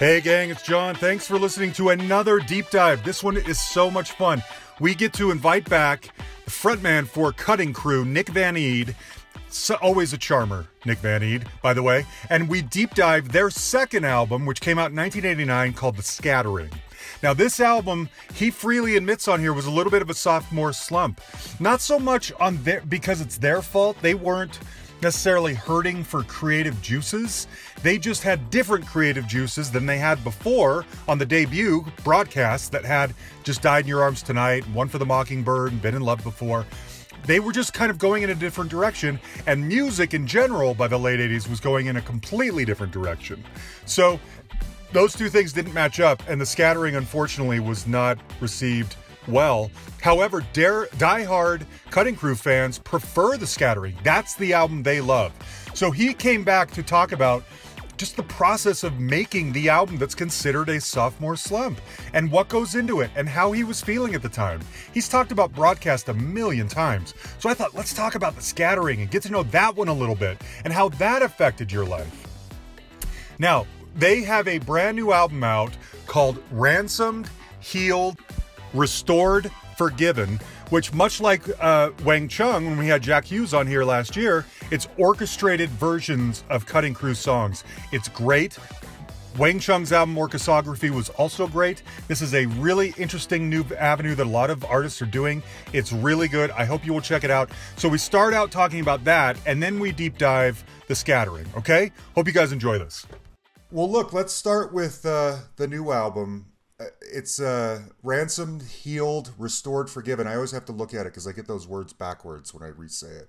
[0.00, 0.94] Hey, gang, it's John.
[0.94, 3.04] Thanks for listening to another deep dive.
[3.04, 4.42] This one is so much fun.
[4.80, 6.08] We get to invite back
[6.46, 8.94] the frontman for Cutting Crew, Nick Van Eede.
[9.50, 12.06] So, always a charmer, Nick Van Eede, by the way.
[12.30, 16.70] And we deep dive their second album, which came out in 1989 called The Scattering.
[17.22, 20.72] Now, this album, he freely admits on here, was a little bit of a sophomore
[20.72, 21.20] slump.
[21.60, 23.98] Not so much on their because it's their fault.
[24.00, 24.60] They weren't
[25.02, 27.46] necessarily hurting for creative juices.
[27.82, 32.84] They just had different creative juices than they had before on the debut broadcast that
[32.84, 36.22] had Just Died in Your Arms Tonight, One for the Mockingbird, and Been in Love
[36.22, 36.66] Before.
[37.24, 40.88] They were just kind of going in a different direction, and music in general by
[40.88, 43.44] the late 80s was going in a completely different direction.
[43.84, 44.18] So
[44.92, 48.96] those two things didn't match up, and the scattering, unfortunately, was not received
[49.30, 49.70] well.
[50.00, 53.96] However, dare, die-hard Cutting Crew fans prefer the scattering.
[54.02, 55.32] That's the album they love.
[55.74, 57.44] So he came back to talk about
[58.00, 61.78] just the process of making the album that's considered a sophomore slump
[62.14, 64.58] and what goes into it and how he was feeling at the time.
[64.94, 67.12] He's talked about broadcast a million times.
[67.38, 69.92] So I thought, let's talk about the scattering and get to know that one a
[69.92, 72.26] little bit and how that affected your life.
[73.38, 77.28] Now, they have a brand new album out called Ransomed,
[77.60, 78.18] Healed,
[78.74, 83.82] Restored, Forgiven, which, much like uh, Wang Chung, when we had Jack Hughes on here
[83.82, 87.64] last year, it's orchestrated versions of Cutting Crew songs.
[87.90, 88.58] It's great.
[89.38, 91.82] Wang Chung's album Orchesography was also great.
[92.08, 95.42] This is a really interesting new avenue that a lot of artists are doing.
[95.72, 96.50] It's really good.
[96.50, 97.50] I hope you will check it out.
[97.76, 101.46] So we start out talking about that, and then we deep dive the scattering.
[101.56, 101.92] Okay?
[102.14, 103.06] Hope you guys enjoy this.
[103.70, 106.46] Well, look, let's start with uh, the new album.
[107.12, 110.26] It's uh, ransomed, healed, restored, forgiven.
[110.26, 112.68] I always have to look at it because I get those words backwards when I
[112.68, 113.28] re-say it.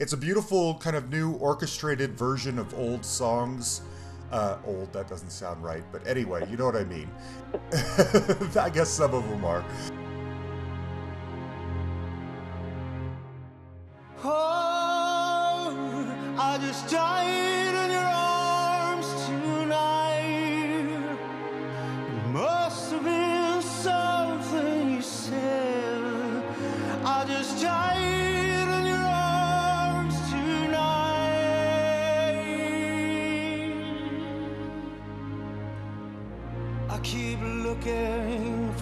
[0.00, 3.82] It's a beautiful kind of new orchestrated version of old songs.
[4.30, 7.10] Uh, old, that doesn't sound right, but anyway, you know what I mean.
[8.58, 9.64] I guess some of them are.
[14.22, 17.47] Oh, I just died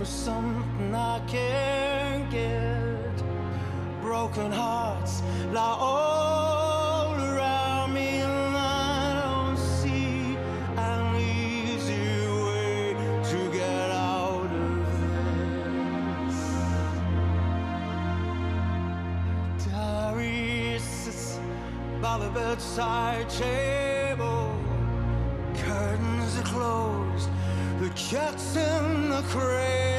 [0.07, 3.23] something I can't get.
[4.01, 5.23] Broken hearts
[5.53, 10.37] lie all around me, and I don't see
[10.77, 12.95] an easy way
[13.31, 14.87] to get out of
[16.29, 16.39] this.
[19.73, 21.41] Diary sits
[22.01, 24.55] by the bedside table,
[25.57, 27.29] curtains are closed,
[27.81, 29.96] the cat's in the cradle,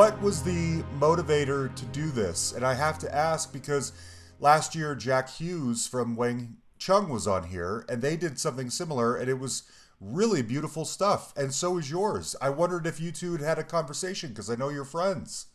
[0.00, 2.52] What was the motivator to do this?
[2.52, 3.92] And I have to ask because
[4.40, 9.14] last year Jack Hughes from Wang Chung was on here and they did something similar
[9.14, 9.64] and it was
[10.00, 11.34] really beautiful stuff.
[11.36, 12.34] And so is yours.
[12.40, 15.48] I wondered if you two had had a conversation because I know you're friends.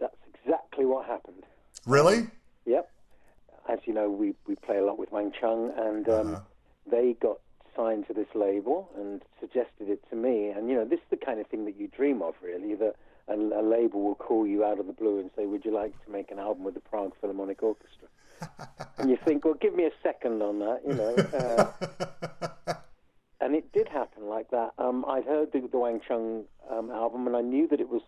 [0.00, 1.44] That's exactly what happened.
[1.86, 2.26] Really?
[2.64, 2.90] Yep.
[3.68, 6.40] As you know, we, we play a lot with Wang Chung, and um, Uh-huh.
[6.90, 7.38] they got
[7.76, 10.48] signed to this label and suggested it to me.
[10.48, 12.96] And, you know, this is the kind of thing that you dream of, really, that
[13.28, 15.92] a, a label will call you out of the blue and say, Would you like
[16.04, 18.08] to make an album with the Prague Philharmonic Orchestra?
[18.98, 21.14] and you think, Well, give me a second on that, you know.
[22.66, 22.74] Uh,
[23.40, 24.72] and it did happen like that.
[24.78, 28.02] Um, I'd heard the, the Wang Chung um, album, and I knew that it was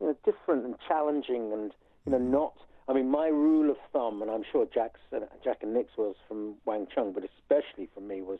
[0.00, 1.72] you know, different and challenging, and
[2.04, 2.54] you know, not.
[2.88, 6.14] I mean, my rule of thumb, and I'm sure Jack's, uh, Jack and Nick's was
[6.28, 8.38] from Wang Chung, but especially for me was,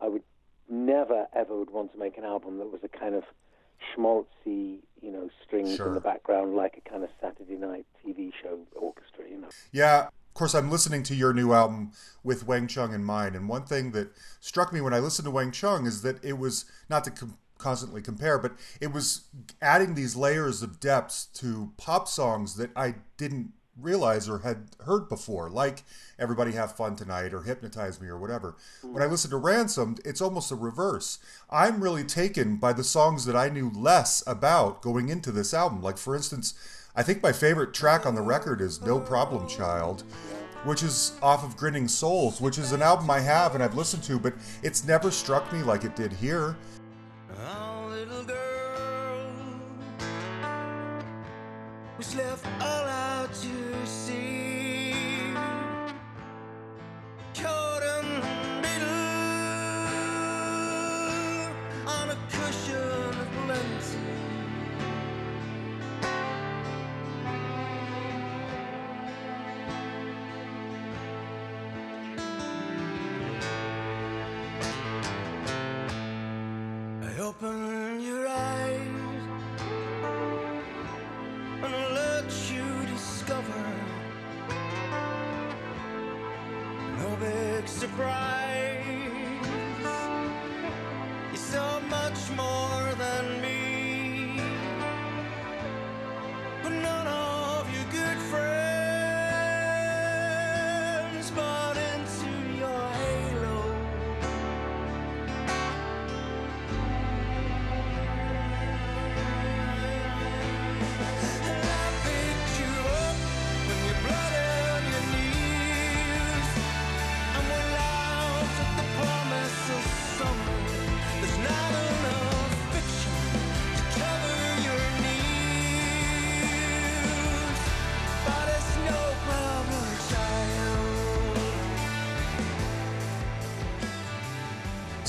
[0.00, 0.22] I would
[0.68, 3.24] never ever would want to make an album that was a kind of
[3.94, 5.88] schmaltzy, you know, strings Sure.
[5.88, 9.48] in the background, like a kind of Saturday night TV show orchestra, you know.
[9.72, 10.08] Yeah.
[10.08, 11.92] Of course, I'm listening to your new album
[12.24, 13.36] with Wang Chung in mind.
[13.36, 16.38] And one thing that struck me when I listened to Wang Chung is that it
[16.38, 19.28] was not to com- constantly compare, but it was
[19.60, 25.08] adding these layers of depths to pop songs that I didn't realize or had heard
[25.08, 25.82] before, like
[26.18, 28.56] Everybody Have Fun Tonight or Hypnotize Me or whatever.
[28.82, 29.10] When I mm.
[29.10, 31.18] listen to Ransomed, it's almost a reverse.
[31.50, 35.82] I'm really taken by the songs that I knew less about going into this album.
[35.82, 36.54] Like, for instance,
[36.94, 40.04] I think my favorite track on the record is No Problem Child,
[40.64, 44.02] which is off of Grinning Souls, which is an album I have and I've listened
[44.04, 46.56] to, but it's never struck me like it did here.
[47.46, 49.22] Our little girl
[51.96, 52.88] was left out
[53.32, 54.41] to sea.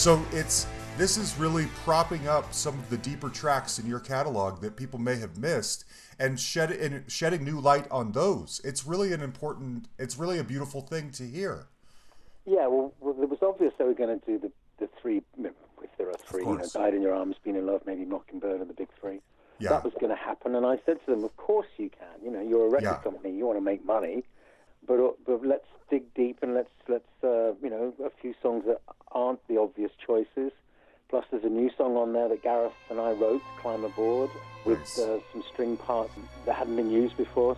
[0.03, 0.67] So it's
[0.97, 4.99] this is really propping up some of the deeper tracks in your catalog that people
[4.99, 5.85] may have missed
[6.19, 8.59] and shed and shedding new light on those.
[8.65, 11.67] It's really an important it's really a beautiful thing to hear.
[12.45, 15.97] Yeah, well, well it was obvious they were going to do the, the three, if
[15.97, 16.65] there are three, you know.
[16.73, 19.21] Died in Your Arms, Been in Love, maybe Mockingbird, and the big three.
[19.59, 19.69] Yeah.
[19.69, 22.21] That was going to happen, and I said to them, of course you can.
[22.21, 22.95] You know, you're a record Yeah.
[22.95, 24.25] company, you want to make money,
[24.87, 28.63] but uh, but let's dig deep and let's let's uh, you know a few songs
[28.67, 28.81] that
[29.11, 30.51] aren't the obvious choices.
[31.09, 34.31] Plus, there's a new song on there that Gareth and I wrote, "Climb Aboard,"
[34.65, 34.99] with Nice.
[34.99, 36.11] uh, some string parts
[36.45, 37.55] that hadn't been used before.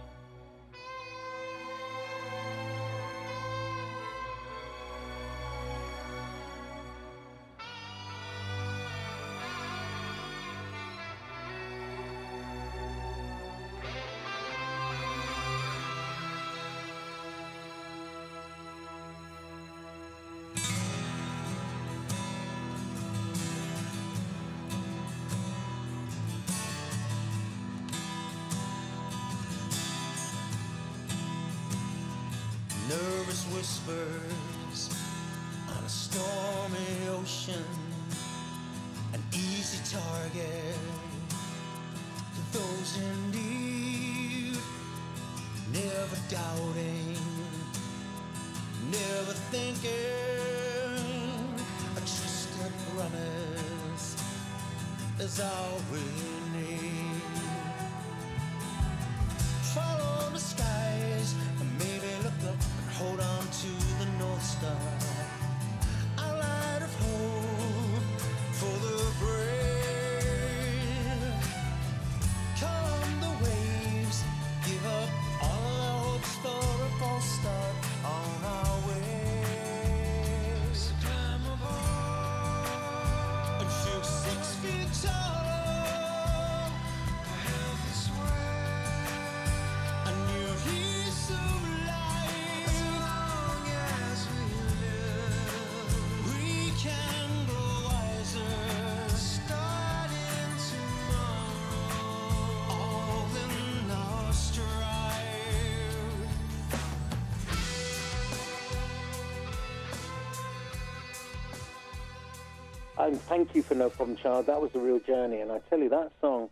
[113.05, 114.47] And thank you for No Problem Child.
[114.47, 115.39] That was a real journey.
[115.39, 116.49] And I tell you, that song,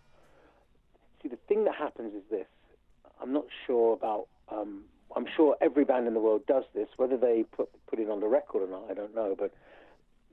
[1.22, 2.46] see, the thing that happens is this.
[3.22, 4.84] I'm not sure about, um,
[5.16, 6.88] I'm sure every band in the world does this.
[6.98, 9.36] Whether they put, put it on the record or not, I don't know.
[9.38, 9.52] But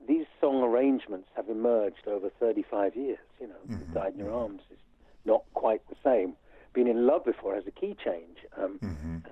[0.07, 3.19] these song arrangements have emerged over 35 years.
[3.39, 4.77] You know, Died in Your Arms is
[5.25, 6.33] not quite the same.
[6.73, 8.37] Been in Love Before has a key change.
[8.57, 8.79] Um,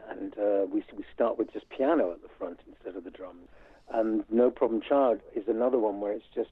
[0.09, 3.47] And uh, we, we start with just piano at the front instead of the drums.
[3.93, 6.49] And No Problem Child is another one where it's just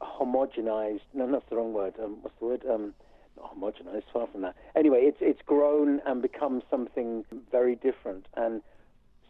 [0.00, 1.00] homogenized.
[1.14, 1.94] No, that's the wrong word.
[2.02, 2.62] Um, what's the word?
[2.68, 2.94] Um,
[3.36, 4.04] not homogenized.
[4.12, 4.54] Far from that.
[4.76, 8.26] Anyway, it's it's grown and become something very different.
[8.36, 8.62] And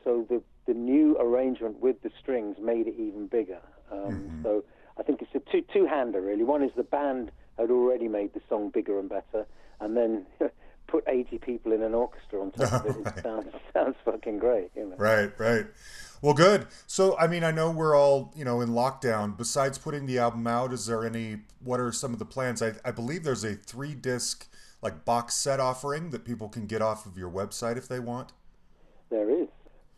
[0.04, 3.61] so the the new arrangement with the strings made it even bigger.
[3.90, 4.64] Um, So
[4.99, 6.44] I think it's a two two hander really.
[6.44, 9.46] One is the band had already made the song bigger and better,
[9.80, 10.26] and then
[10.92, 13.06] put 80 people in an orchestra on top of it.
[13.06, 14.70] It sounds sounds fucking great.
[14.76, 14.96] You know.
[14.96, 15.66] Right, right.
[16.20, 16.68] Well, good.
[16.87, 19.37] So, I mean, I know we're all, you know, in lockdown.
[19.37, 22.62] Besides putting the album out, is there any, what are some of the plans?
[22.62, 24.46] I, I believe there's a three disc,
[24.82, 28.32] like, box set offering that people can get off of your website if they want.
[29.11, 29.49] There is.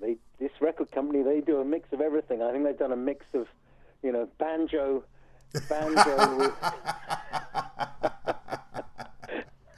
[0.00, 2.40] They this record company they do a mix of everything.
[2.40, 3.46] I think they've done a mix of,
[4.02, 5.04] you know, banjo,
[5.68, 8.12] banjo with.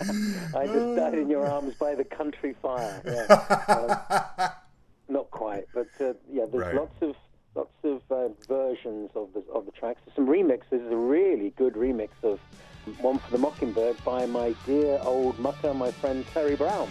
[0.57, 3.01] I just died in your arms by the country fire.
[3.05, 4.49] Yeah.
[4.49, 4.51] Um,
[5.09, 6.75] not quite, but uh, yeah, there's Right.
[6.75, 7.15] lots of
[7.55, 10.01] lots of uh, versions of the of the tracks.
[10.05, 10.71] There's some remixes.
[10.71, 12.41] There's a really good remix of
[13.01, 16.89] one for the Mockingbird by my dear old mucker, my friend Terry Brown.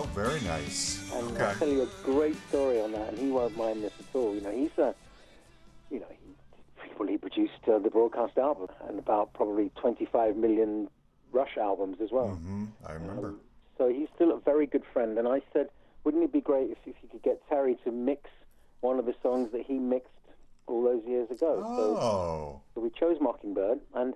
[0.00, 1.12] Oh, very nice.
[1.12, 1.44] And Okay.
[1.44, 4.34] I'll tell you a great story on that, and he won't mind this at all.
[4.34, 4.94] You know, he's a,
[5.90, 10.88] you know, he, well, he produced uh, the broadcast album and about probably 25 million
[11.32, 12.28] Rush albums as well.
[12.28, 13.34] hmm I remember.
[13.76, 15.18] So he's still a very good friend.
[15.18, 15.68] And I said,
[16.02, 18.30] wouldn't it be great if, if you could get Terry to mix
[18.80, 20.08] one of the songs that he mixed
[20.66, 21.62] all those years ago?
[21.76, 22.60] So oh.
[22.74, 24.14] so we chose Mockingbird, and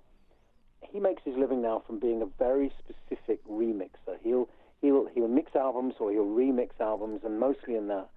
[0.80, 4.16] he makes his living now from being a very specific remixer.
[4.22, 4.48] He'll
[4.84, 8.08] he'll he'll mix albums or he'll remix albums, and mostly in that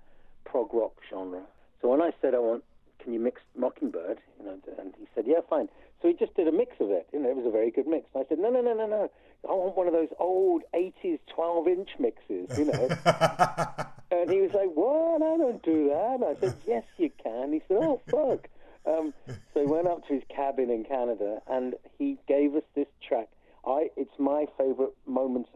[0.45, 1.41] prog rock genre.
[1.81, 2.63] So when I said I want,
[3.03, 4.19] can you mix Mockingbird?
[4.39, 5.69] You know, and he said, yeah, fine.
[6.01, 7.07] So he just did a mix of it.
[7.13, 8.05] You know, it was a very good mix.
[8.13, 9.11] And I said, no, no, no, no, no.
[9.47, 12.89] I want one of those old 80s 12 inch mixes, you know.
[14.09, 15.21] And he was like, "What?
[15.21, 18.47] I don't do that." And I said, "Yes, you can." He said, "Oh, fuck."
[18.85, 19.13] Um,
[19.53, 23.27] so he went up to his cabin in Canada, and he gave us this track.
[23.67, 25.47] I, it's my favorite moment.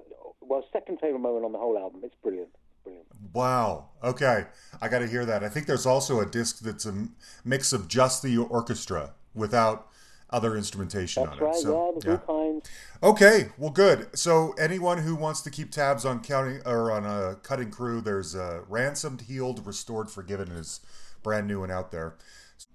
[0.42, 2.02] Well, second favorite moment on the whole album.
[2.04, 2.50] It's brilliant,
[2.84, 3.08] brilliant.
[3.34, 3.90] Wow.
[4.04, 4.46] Okay.
[4.82, 5.44] I got to hear that.
[5.44, 7.08] I think there's also a disc that's a
[7.46, 9.88] mix of just the orchestra without
[10.32, 11.56] other instrumentation That's on right.
[11.56, 11.62] it.
[11.62, 12.62] So, yeah, all.
[13.04, 14.18] Okay, well, good.
[14.18, 18.36] So, anyone who wants to keep tabs on counting or on a cutting crew, there's
[18.36, 20.80] uh, ransomed, healed, restored, forgiven is
[21.22, 22.16] brand new and out there.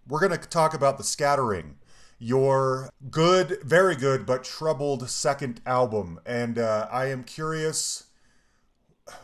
[0.06, 1.76] We're going to talk about the scattering,
[2.18, 8.04] your good, very good, but troubled second album, and uh, I am curious.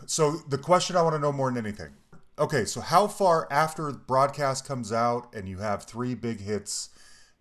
[0.06, 1.94] So, the question I want to know more than anything.
[2.38, 6.90] Okay, so how far after broadcast comes out and you have three big hits,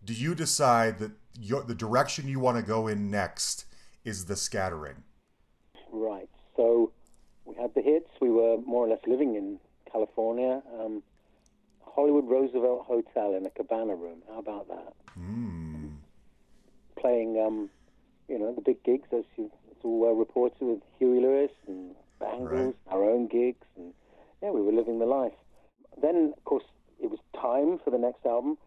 [0.04, 3.66] do you decide that your, the direction you want to go in next
[4.04, 5.04] is the scattering?
[5.92, 6.30] Right.
[6.56, 6.92] So
[7.46, 8.10] we had the hits.
[8.20, 9.60] We were more or less living in
[9.92, 10.62] California.
[10.80, 11.04] Um,
[11.94, 14.22] Hollywood Roosevelt Hotel in a cabana room.
[14.30, 14.94] How about that?
[15.20, 15.92] Mm.
[17.00, 17.70] Playing, um,
[18.28, 21.96] you know, the big gigs as you, it's all well reported with Huey Lewis and
[22.20, 22.50] Bangles,
[22.86, 22.94] Right.
[22.96, 23.94] our own gigs, and
[24.42, 25.34] yeah, we were living the life.
[26.02, 26.64] Then, of course,
[27.02, 28.58] it was time for the next album.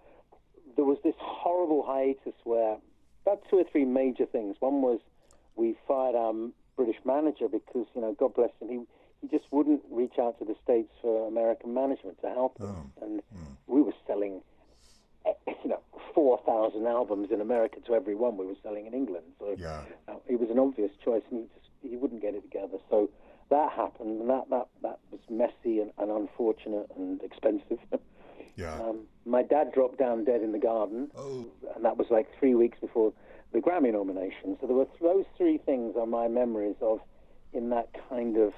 [0.77, 2.77] There was this horrible hiatus where
[3.25, 4.57] about two or three major things.
[4.61, 5.01] One was
[5.57, 6.35] we fired our
[6.77, 8.81] British manager because, you know, God bless him, he
[9.31, 13.23] he just wouldn't reach out to the states for American management to help us, and
[13.67, 14.43] we were selling,
[15.27, 15.81] eh, you know,
[16.15, 19.27] four thousand albums in America to every one we were selling in England.
[19.39, 19.83] So Yeah.
[20.09, 22.79] uh, it was an obvious choice, and he just he wouldn't get it together.
[22.91, 23.11] So
[23.51, 27.79] that happened, and that that that was messy and, and unfortunate and expensive.
[28.57, 28.73] Yeah.
[28.75, 31.45] Um, my dad dropped down dead in the garden, oh.
[31.75, 33.13] and that was like three weeks before
[33.53, 34.57] the Grammy nomination.
[34.61, 37.01] So there were those three things are my memories of
[37.53, 38.53] in that kind of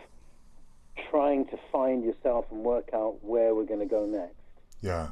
[1.11, 4.35] trying to find yourself and work out where we're going to go next.
[4.81, 5.09] Yeah.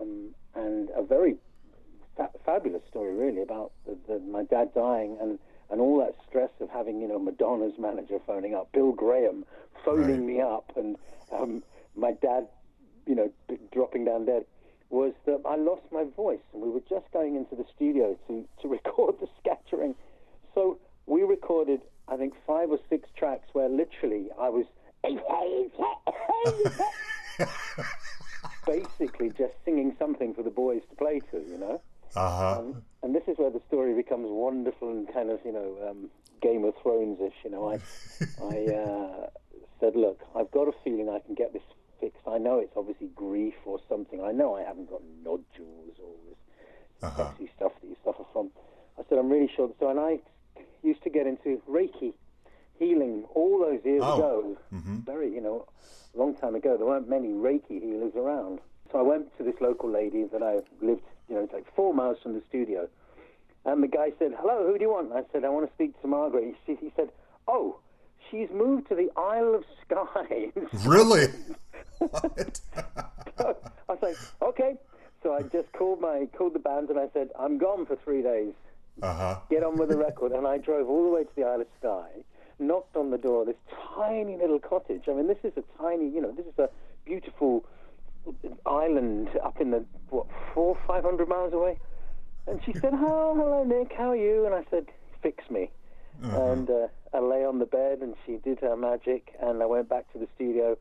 [0.00, 1.36] Um, and a very
[2.16, 5.38] fa- fabulous story, really, about the, the, my dad dying and,
[5.70, 9.44] and all that stress of having, you know, Madonna's manager phoning up, Bill Graham
[9.84, 10.36] phoning Right.
[10.36, 10.96] me up, and
[11.32, 11.62] um,
[11.96, 12.46] my dad,
[13.06, 14.44] you know, d- dropping down dead,
[14.90, 18.46] was that I lost my voice, and we were just going into the studio to,
[18.60, 19.94] to record the scattering.
[20.54, 24.66] So we recorded, I think, five or six tracks where literally I was
[28.66, 31.80] basically just singing something for the boys to play to, you know.
[32.14, 32.62] Uh huh.
[33.02, 36.64] And this is where the story becomes wonderful and kind of, you know, um, Game
[36.64, 37.34] of Thrones ish.
[37.44, 37.74] You know, I,
[38.42, 39.26] I uh,
[39.80, 41.62] said, look, I've got a feeling I can get this
[42.00, 42.22] fixed.
[42.26, 44.22] I know it's obviously grief or something.
[44.22, 46.38] I know I haven't got nodules or this
[47.02, 47.24] Uh-huh.
[47.30, 48.50] sexy stuff that you suffer from.
[48.98, 49.70] I said, I'm really sure.
[49.80, 50.20] So, and I
[50.82, 52.12] used to get into Reiki
[52.78, 54.14] healing all those years Oh.
[54.18, 54.56] ago.
[55.04, 55.66] Very, you know,
[56.14, 56.76] a long time ago.
[56.76, 58.60] There weren't many Reiki healers around.
[58.90, 61.94] So I went to this local lady that I lived, you know, it's like four
[61.94, 62.88] miles from the studio.
[63.64, 65.12] And the guy said, hello, who do you want?
[65.12, 66.54] I said, I want to speak to Margaret.
[66.66, 67.10] He, he said,
[67.48, 67.78] oh,
[68.30, 70.52] she's moved to the Isle of Skye.
[70.86, 71.26] Really?
[71.98, 72.60] what?
[73.38, 73.54] I
[73.88, 74.74] was like, okay.
[75.22, 78.22] So I just called my called the band and I said, I'm gone for three
[78.22, 78.52] days.
[79.00, 79.36] Uh huh.
[79.50, 80.32] Get on with the record.
[80.32, 82.24] And I drove all the way to the Isle of Skye,
[82.62, 83.56] knocked on the door of this
[83.94, 85.02] tiny little cottage.
[85.08, 86.68] I mean, this is a tiny, you know, this is a
[87.04, 87.64] beautiful
[88.64, 91.78] island up in the what four five hundred miles away.
[92.46, 93.92] And she said, "Oh, hello, Nick.
[93.96, 94.86] How are you?" And I said,
[95.22, 95.70] "Fix me."
[96.22, 99.34] And uh, I lay on the bed, and she did her magic.
[99.40, 100.76] And I went back to the studio,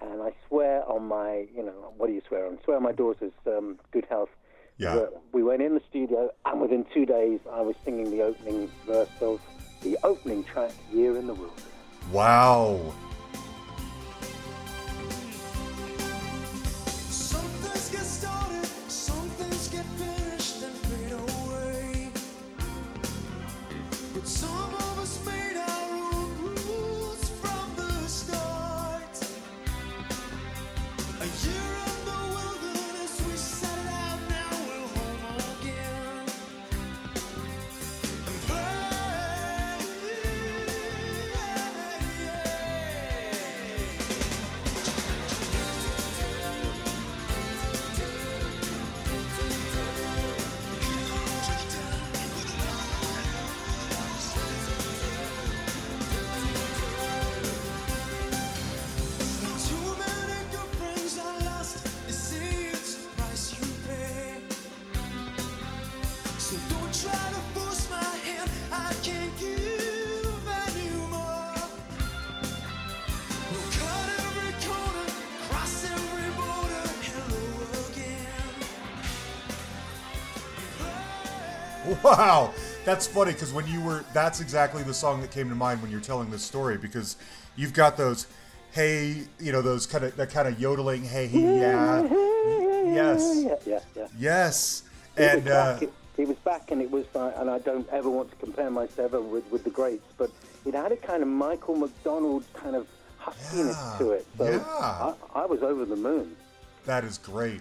[0.00, 2.58] and I swear on my, you know, what do you swear on?
[2.64, 4.30] Swear on my daughter's um, good health.
[4.78, 5.06] Yeah.
[5.32, 9.10] We went in the studio, and within two days, I was singing the opening verse
[9.20, 9.40] of
[9.82, 11.64] the opening track, "Year in the Wilderness."
[12.12, 12.92] Wow.
[82.90, 85.92] That's funny because when you were, that's exactly the song that came to mind when
[85.92, 87.14] you're telling this story because
[87.54, 88.26] you've got those,
[88.72, 92.02] hey, you know, those kind of, that kind of yodeling, hey, yeah.
[92.92, 93.44] Yes.
[93.46, 94.08] Yeah, yeah, yeah.
[94.18, 94.82] Yes.
[95.16, 97.60] He was And, uh, back, it, he was back, and it was, uh, and I
[97.60, 100.32] don't ever want to compare myself with, with the greats, but
[100.66, 102.88] it had a kind of Michael McDonald kind of
[103.20, 104.26] huskiness Yeah, to it.
[104.36, 104.64] So yeah.
[104.66, 106.34] I, I was over the moon.
[106.86, 107.60] That is great.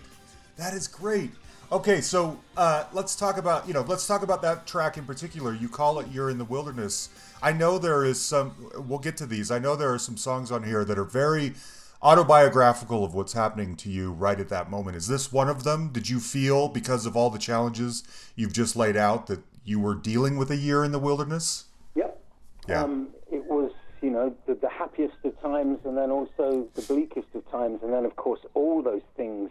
[0.57, 1.29] That is great.
[1.71, 5.53] Okay, so uh, let's talk about you know let's talk about that track in particular.
[5.53, 7.09] You call it "You're in the Wilderness."
[7.43, 8.71] I know there is some.
[8.87, 9.51] We'll get to these.
[9.51, 11.53] I know there are some songs on here that are very
[12.01, 14.97] autobiographical of what's happening to you right at that moment.
[14.97, 15.89] Is this one of them?
[15.89, 18.03] Did you feel because of all the challenges
[18.35, 21.65] you've just laid out that you were dealing with a year in the wilderness?
[21.95, 22.23] Yep.
[22.67, 22.83] Yeah.
[22.83, 27.27] Um, it was, you know, the, the happiest of times and then also the bleakest
[27.35, 27.79] of times.
[27.83, 29.49] And then, of course, all those things,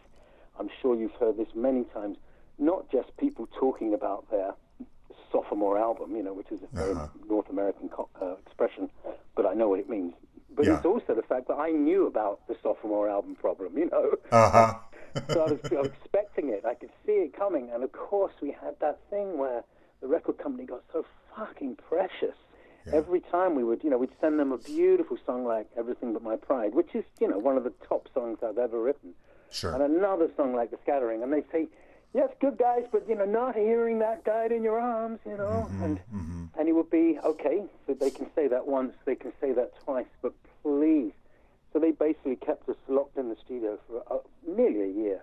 [0.58, 2.16] I'm sure you've heard this many times,
[2.58, 4.52] not just people talking about their
[5.32, 7.08] sophomore album, you know, which is a very Uh-huh.
[7.28, 8.90] North American co- uh, expression,
[9.36, 10.14] but I know what it means.
[10.50, 10.76] But Yeah.
[10.76, 14.16] it's also the fact that I knew about the sophomore album problem, you know.
[14.32, 14.74] Uh huh.
[15.32, 16.64] so I was, I was expecting it.
[16.64, 17.70] I could see it coming.
[17.70, 19.62] And of course, we had that thing where
[20.00, 21.04] the record company got so
[21.36, 22.34] fucking precious.
[22.90, 26.22] Every time we would, you know, we'd send them a beautiful song like Everything But
[26.22, 29.12] My Pride, which is, you know, one of the top songs I've ever written.
[29.50, 29.74] Sure.
[29.74, 31.22] And another song like The Scattering.
[31.22, 31.68] And they'd say,
[32.14, 35.68] yes, good guys, but, you know, not hearing that guide in your arms, you know.
[35.82, 36.00] and
[36.58, 39.72] and it would be, okay, so they can say that once, they can say that
[39.84, 40.32] twice, but
[40.62, 41.12] please.
[41.72, 45.20] So they basically kept us locked in the studio for uh, nearly a year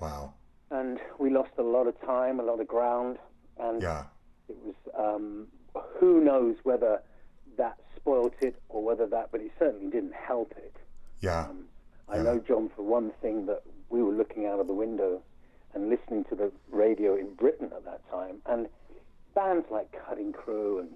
[0.00, 0.32] Wow.
[0.70, 3.18] and we lost a lot of time, a lot of ground,
[3.60, 4.04] and Yeah.
[4.48, 5.46] It was um,
[6.00, 7.00] who knows whether
[7.56, 10.74] that spoilt it or whether that, but it certainly didn't help it.
[11.20, 11.42] Yeah.
[11.46, 11.66] Um,
[12.12, 15.22] I know, John, for one thing, that we were looking out of the window
[15.74, 18.66] and listening to the radio in Britain at that time, and
[19.34, 20.88] bands like Cutting Crew and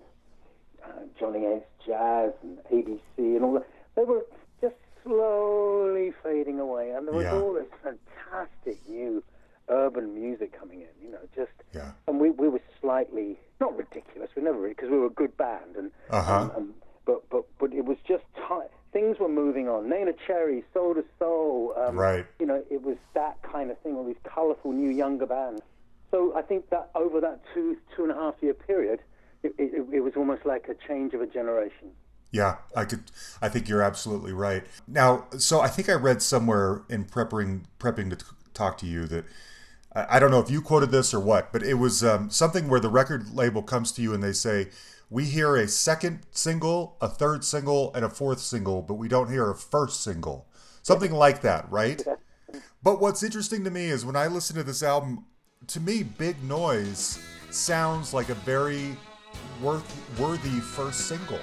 [0.85, 2.98] uh, Johnny Hates Jazz and ABC
[3.37, 4.26] and all that, they were
[4.61, 7.33] just slowly fading away, and there was Yeah.
[7.40, 9.22] all this fantastic new
[9.68, 11.92] urban music coming in, you know, just, Yeah.
[12.07, 15.35] and we, we were slightly, not ridiculous, we never, really, because we were a good
[15.38, 16.42] band, and, Uh-huh.
[16.42, 16.74] and, and
[17.07, 21.02] but, but, but it was just, ti things were moving on, Neneh Cherry, Soul II
[21.18, 22.24] Soul, um, Right.
[22.40, 25.61] you know, it was that kind of thing, all these colourful new younger bands.
[26.11, 29.00] So I think that over that two two and a half year period,
[29.42, 31.90] it, it, it was almost like a change of a generation.
[32.30, 33.02] Yeah, I could.
[33.42, 34.64] I think you're absolutely right.
[34.88, 39.06] Now, so I think I read somewhere in prepping prepping to t- talk to you
[39.09, 39.26] that
[39.94, 42.68] I I don't know if you quoted this or what, but it was um, something
[42.68, 44.68] where the record label comes to you and they say,
[45.08, 49.30] "We hear a second single, a third single, and a fourth single, but we don't
[49.30, 50.46] hear a first single."
[50.82, 52.02] Something like that, right?
[52.82, 55.24] But what's interesting to me is when I listen to this album,
[55.68, 57.18] to me, Big Noise
[57.50, 58.96] sounds like a very
[59.60, 59.84] worth,
[60.18, 61.40] worthy first single.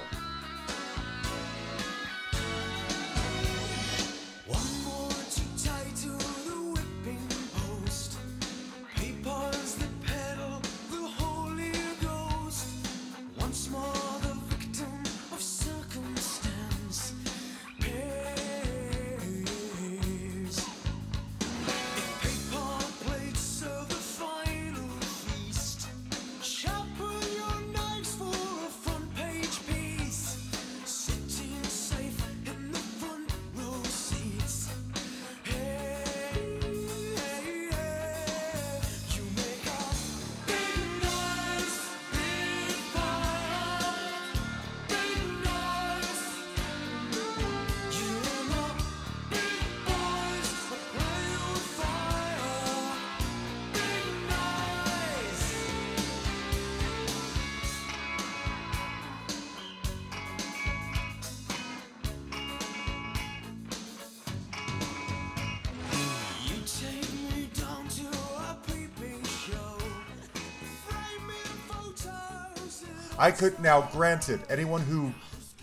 [73.18, 75.12] I could now, granted, anyone who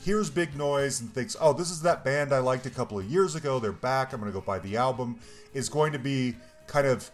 [0.01, 3.05] hears Big Noise and thinks, "Oh, this is that band I liked a couple of
[3.05, 3.59] years ago.
[3.59, 4.13] They're back.
[4.13, 5.19] I'm going to go buy the album,"
[5.53, 6.35] is going to be
[6.67, 7.11] kind of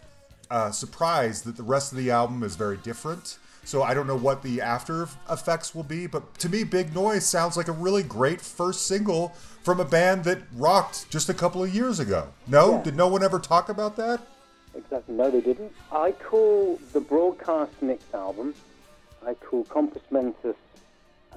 [0.50, 3.38] uh, surprised that the rest of the album is very different.
[3.64, 7.26] So I don't know what the after effects will be, but to me, Big Noise
[7.26, 11.62] sounds like a really great first single from a band that rocked just a couple
[11.62, 12.28] of years ago.
[12.46, 12.82] No, Yeah.
[12.84, 14.20] did no one ever talk about that?
[14.74, 15.14] Exactly.
[15.14, 15.72] No, they didn't.
[15.92, 18.54] I call the Broadcast Nick's album,
[19.26, 20.56] I call Compus Mentus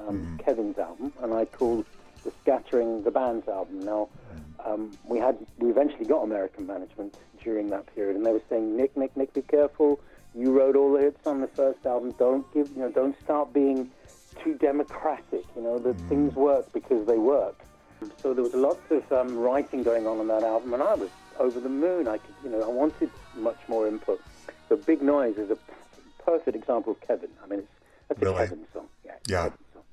[0.07, 1.85] um, Kevin's album, and I call
[2.23, 3.83] The Scattering the band's album.
[3.83, 4.09] Now,
[4.65, 8.77] um, we had we eventually got American management during that period, and they were saying,
[8.77, 9.99] Nick, Nick, Nick, be careful.
[10.33, 12.13] You wrote all the hits on the first album.
[12.17, 13.91] Don't give, you know, don't start being
[14.43, 15.43] too democratic.
[15.55, 17.59] You know, that things work because they work.
[18.21, 21.09] So there was lots of um, writing going on on that album, and I was
[21.39, 22.07] over the moon.
[22.07, 24.21] I could, you know, I wanted much more input.
[24.69, 25.57] So Big Noise is a
[26.25, 27.29] perfect example of Kevin.
[27.43, 27.69] I mean, it's
[28.09, 28.35] that's Really?
[28.43, 28.87] a Kevin song.
[29.05, 29.11] Yeah.
[29.27, 29.43] Yeah.
[29.43, 29.83] Kevin song.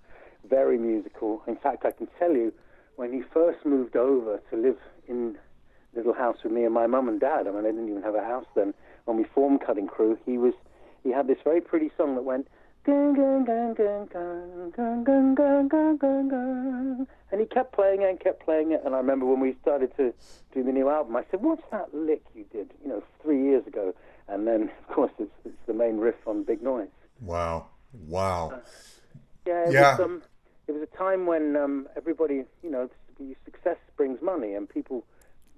[0.48, 1.42] Very musical.
[1.46, 2.52] In fact, I can tell you,
[2.96, 5.36] when he first moved over to live in
[5.94, 7.46] little house with me and my mum and dad.
[7.46, 8.74] I mean, I didn't even have a house then.
[9.06, 10.54] When we formed Cutting Crew, he was
[11.02, 12.46] he had this very pretty song that went.
[12.84, 17.06] Gun, gun, gun, gun, gun, gun, gun, gun, gun, gun, gun.
[17.30, 18.80] And he kept playing it and kept playing it.
[18.84, 20.14] And I remember when we started to
[20.54, 22.70] do the new album, I said, "What's that lick you did?
[22.82, 23.94] You know, three years ago?"
[24.28, 26.88] And then, of course, it's, it's the main riff on Big Noise.
[27.20, 27.66] Wow,
[28.06, 28.60] wow.
[29.46, 29.96] Yeah, it, Yeah.
[29.96, 30.22] Was, um,
[30.66, 32.90] it was a time when um, everybody, you know,
[33.44, 35.04] success brings money, and people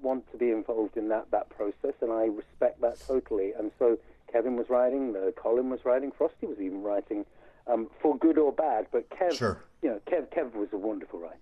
[0.00, 3.52] want to be involved in that that process, and I respect that totally.
[3.52, 3.98] And so
[4.33, 7.26] Kevin was writing, uh, Colin was writing, Frosty was even writing,
[7.66, 8.87] um, for good or bad.
[8.92, 9.61] But Kev, Sure.
[9.83, 11.37] you know, Kev, Kev was a wonderful writer.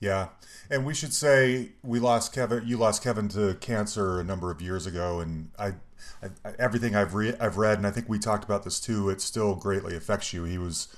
[0.00, 0.28] Yeah,
[0.70, 2.62] and we should say we lost Kevin.
[2.66, 5.74] You lost Kevin to cancer a number of years ago, and I,
[6.22, 9.08] I everything I've re- I've read, and I think we talked about this too.
[9.08, 10.44] It still greatly affects you.
[10.44, 10.88] He was,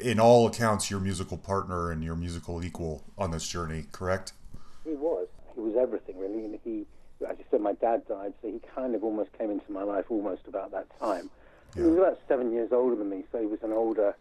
[0.00, 3.86] in all accounts, your musical partner and your musical equal on this journey.
[3.92, 4.32] Correct?
[4.84, 5.28] He was.
[5.54, 6.44] He was everything, really.
[6.44, 6.86] And he,
[7.28, 10.06] as you said, my dad died, so he kind of almost came into my life
[10.08, 11.28] almost about that time.
[11.74, 14.16] He was about seven years older than me, so he was an older,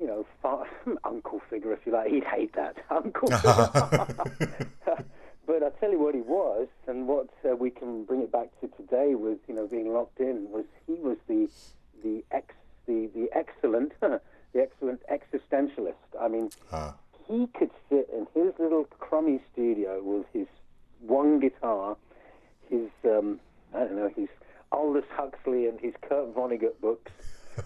[0.00, 0.64] you know, fa-
[1.04, 2.10] uncle figure, if you like.
[2.10, 3.28] He'd hate that uncle.
[5.46, 8.48] but I tell you what he was, and what uh, we can bring it back
[8.60, 11.48] to today with, you know, being locked in, was he was the
[12.02, 12.54] the ex
[12.86, 14.18] the the excellent thing.
[17.28, 20.48] He could sit in his little crummy studio with his
[21.00, 21.96] one guitar,
[22.68, 23.38] his um,
[23.74, 24.28] I don't know, his
[24.72, 27.12] Aldous Huxley and his Kurt Vonnegut books,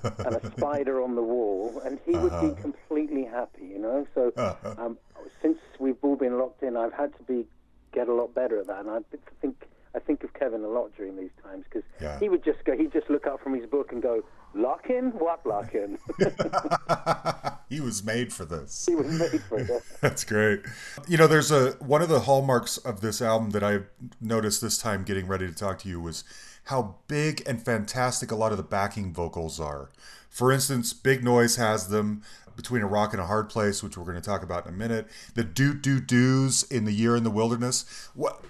[0.03, 4.07] and a spider on the wall, and he would be completely happy, you know.
[4.15, 4.33] So
[4.79, 4.99] um,
[5.43, 7.47] since we've all been locked in, I've had to be
[7.93, 8.99] get a lot better at that, and I
[9.41, 12.19] think I think of Kevin a lot during these times because Yeah.
[12.19, 15.11] he would just go, he'd just look up from his book and go, "Lock in?
[15.13, 15.99] What lock in?"
[17.69, 18.87] he was made for this.
[18.87, 19.83] he was made for it.
[20.01, 20.61] That's great.
[21.07, 23.81] You know, there's a one of the hallmarks of this album that I
[24.21, 26.25] noticed this time getting ready to talk to you was
[26.65, 29.91] how big and fantastic a lot of the backing vocals are.
[30.29, 32.23] For instance, Big Noise has them
[32.57, 34.77] between a rock and a hard place, which we're going to talk about in a
[34.77, 35.07] minute.
[35.35, 38.09] The do do do's in the year in the wilderness.
[38.15, 38.45] What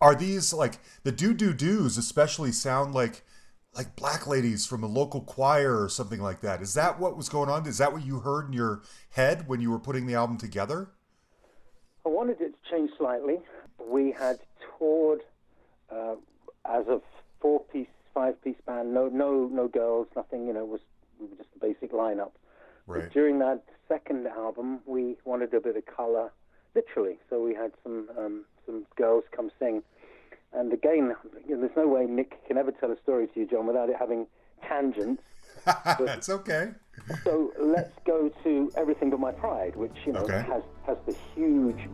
[0.00, 0.78] are these like?
[1.04, 3.22] The do do do's especially sound like
[3.74, 6.60] like black ladies from a local choir or something like that.
[6.60, 7.66] Is that what was going on?
[7.66, 10.90] Is that what you heard in your head when you were putting the album together?
[12.04, 13.38] I wanted it to change slightly.
[13.78, 14.40] We had
[14.78, 15.20] toured
[15.90, 16.14] uh,
[16.64, 16.86] as
[17.40, 18.92] a four-piece, five-piece band.
[18.94, 20.46] No, no, no girls, nothing.
[20.46, 20.80] You know, was
[21.20, 22.32] we were just a basic lineup.
[22.86, 23.02] Right.
[23.02, 26.32] But during that second album, we wanted a bit of color,
[26.74, 27.18] literally.
[27.28, 29.82] So we had some um, some girls come sing.
[30.52, 31.14] And again,
[31.46, 33.88] you know, there's no way Nick can ever tell a story to you, John, without
[33.88, 34.26] it having
[34.68, 35.22] tangents.
[35.64, 36.70] That's okay.
[37.22, 40.42] So let's go to Everything But My Pride, which you know Okay.
[40.48, 41.88] has has the huge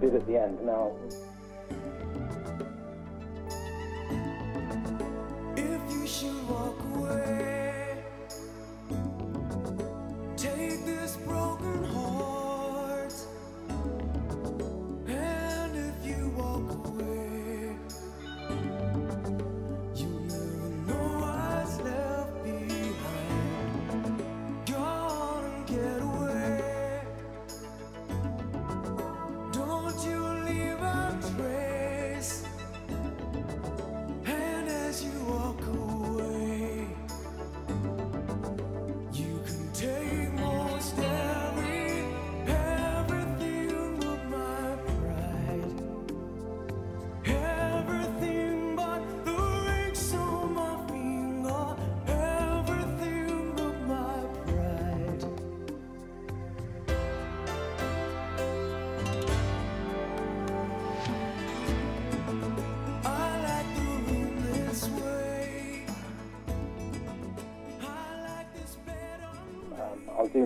[0.00, 0.64] bit at the end.
[0.64, 0.92] Now,
[6.22, 6.59] you should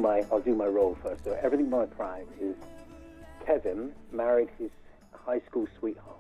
[0.05, 1.25] my I'll do my role first.
[1.25, 2.55] So Everything by My Pride is
[3.45, 4.71] Kevin married his
[5.13, 6.17] high school sweetheart.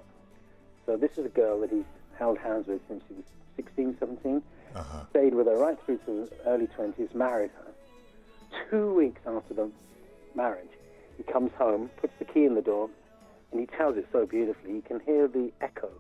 [0.86, 1.84] So this is a girl that he's
[2.18, 3.24] held hands with since he was
[3.56, 4.42] 16, 17.
[4.74, 5.04] Uh-huh.
[5.10, 7.14] Stayed with her right through to the early 20s.
[7.14, 7.72] Married her.
[8.70, 9.70] Two weeks after the
[10.34, 10.74] marriage,
[11.16, 12.88] he comes home, puts the key in the door,
[13.52, 14.72] and he tells it so beautifully.
[14.72, 15.90] You can hear the echo.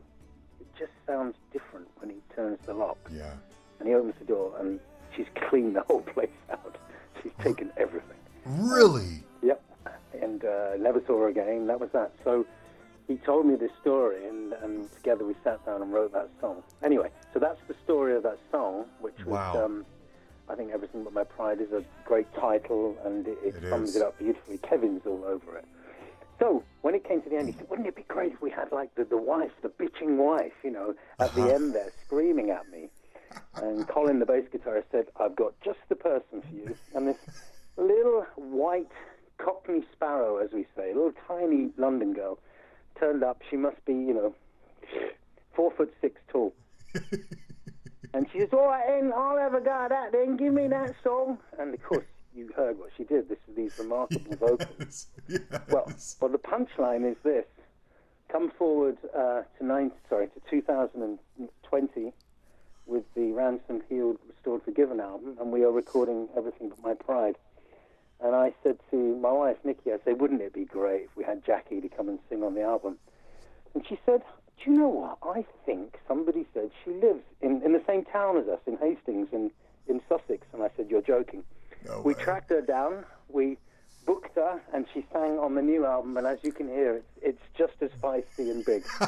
[0.60, 2.98] It just sounds different when he turns the lock.
[3.12, 3.34] Yeah.
[3.78, 4.80] And he opens the door, and
[5.14, 6.76] she's cleaned the whole place out.
[7.24, 8.16] She's taken everything.
[8.46, 9.24] Really?
[9.42, 9.60] Yep.
[10.22, 11.66] And uh, never saw her again.
[11.66, 12.12] That was that.
[12.22, 12.46] So
[13.08, 16.62] he told me this story, and, and together we sat down and wrote that song.
[16.82, 19.64] Anyway, so that's the story of that song, which was, Wow.
[19.64, 19.86] um,
[20.48, 23.90] I think, Everything But My Pride is a great title, and it, it, It sums
[23.90, 23.96] is.
[23.96, 24.58] it up beautifully.
[24.58, 25.64] Kevin's all over it.
[26.38, 28.50] So when it came to the end, he said, "Wouldn't it be great if we
[28.50, 31.46] had like the, the wife, the bitching wife, you know, at Uh-huh.
[31.46, 32.90] the end there, screaming at me?"
[33.56, 37.18] And Colin, the bass guitarist, said, "I've got just the person for you." And this
[37.76, 38.90] little white
[39.38, 42.38] Cockney sparrow, as we say, a little tiny London girl,
[42.98, 43.42] turned up.
[43.50, 44.34] She must be, you know,
[45.54, 46.54] four foot six tall.
[48.14, 50.12] and she says, "All right, then, I'll have a go at that.
[50.12, 53.28] Then give me that song." And of course, you heard what she did.
[53.28, 55.06] This is these remarkable vocals.
[55.28, 55.40] Yes.
[55.68, 57.46] Well, well, the punchline is this:
[58.28, 62.12] come forward uh, to nine, sorry, to 2020
[62.86, 67.36] with the Ransom Healed, Restored, Forgiven album, and we are recording everything but my pride.
[68.20, 71.24] And I said to my wife Nikki, I said, wouldn't it be great if we
[71.24, 72.96] had Jackie to come and sing on the album?
[73.74, 74.22] And she said,
[74.62, 75.18] do you know what?
[75.22, 79.28] I think somebody said she lives in, in the same town as us, in Hastings,
[79.32, 79.50] in,
[79.88, 80.46] in Sussex.
[80.52, 81.42] And I said, you're joking.
[81.84, 83.04] No we tracked her down.
[83.28, 83.58] We
[84.06, 86.16] booked her, and she sang on the new album.
[86.16, 88.84] And as you can hear, it's, it's just as feisty and big.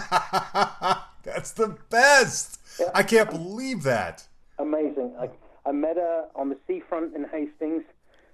[1.23, 2.61] That's the best.
[2.95, 4.27] I can't believe that.
[4.59, 5.15] Amazing.
[5.19, 5.29] I,
[5.69, 7.83] I met her on the seafront in Hastings,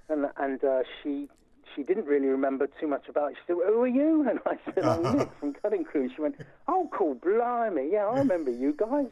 [0.09, 1.29] and and uh, she
[1.75, 3.37] she didn't really remember too much about it.
[3.37, 6.37] She said, "Who are you?" And I said, "I'm Nick from Cutting Crew." She went,
[6.69, 9.07] "Oh, cool, blimey, yeah, I remember you guys."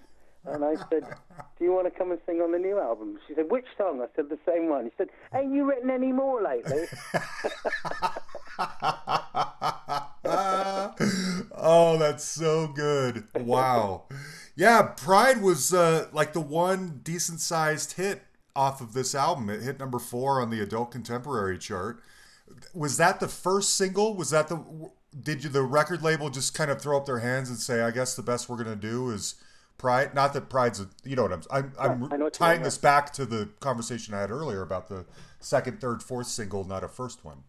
[0.46, 1.02] And I said,
[1.58, 3.18] do you want to come and sing on the new album?
[3.28, 4.00] She said, which song?
[4.00, 4.84] I said, the same one.
[4.84, 6.86] He said, ain't you written any more lately?
[11.54, 13.24] oh, that's so good.
[13.34, 14.04] Wow.
[14.56, 18.22] Yeah, Pride was uh, like the one decent sized hit
[18.56, 19.50] off of this album.
[19.50, 22.02] It hit number four on the adult contemporary chart.
[22.74, 24.14] Was that the first single?
[24.14, 24.90] Was that the.
[25.22, 27.90] Did you, the record label just kind of throw up their hands and say, I
[27.90, 29.34] guess the best we're going to do is
[29.80, 30.14] Pride?
[30.14, 31.72] Not that Pride's, a, you know what I'm, I'm,
[32.12, 35.06] I'm you tying this back to the conversation I had earlier about the
[35.38, 37.44] second, third, fourth single, not a first one.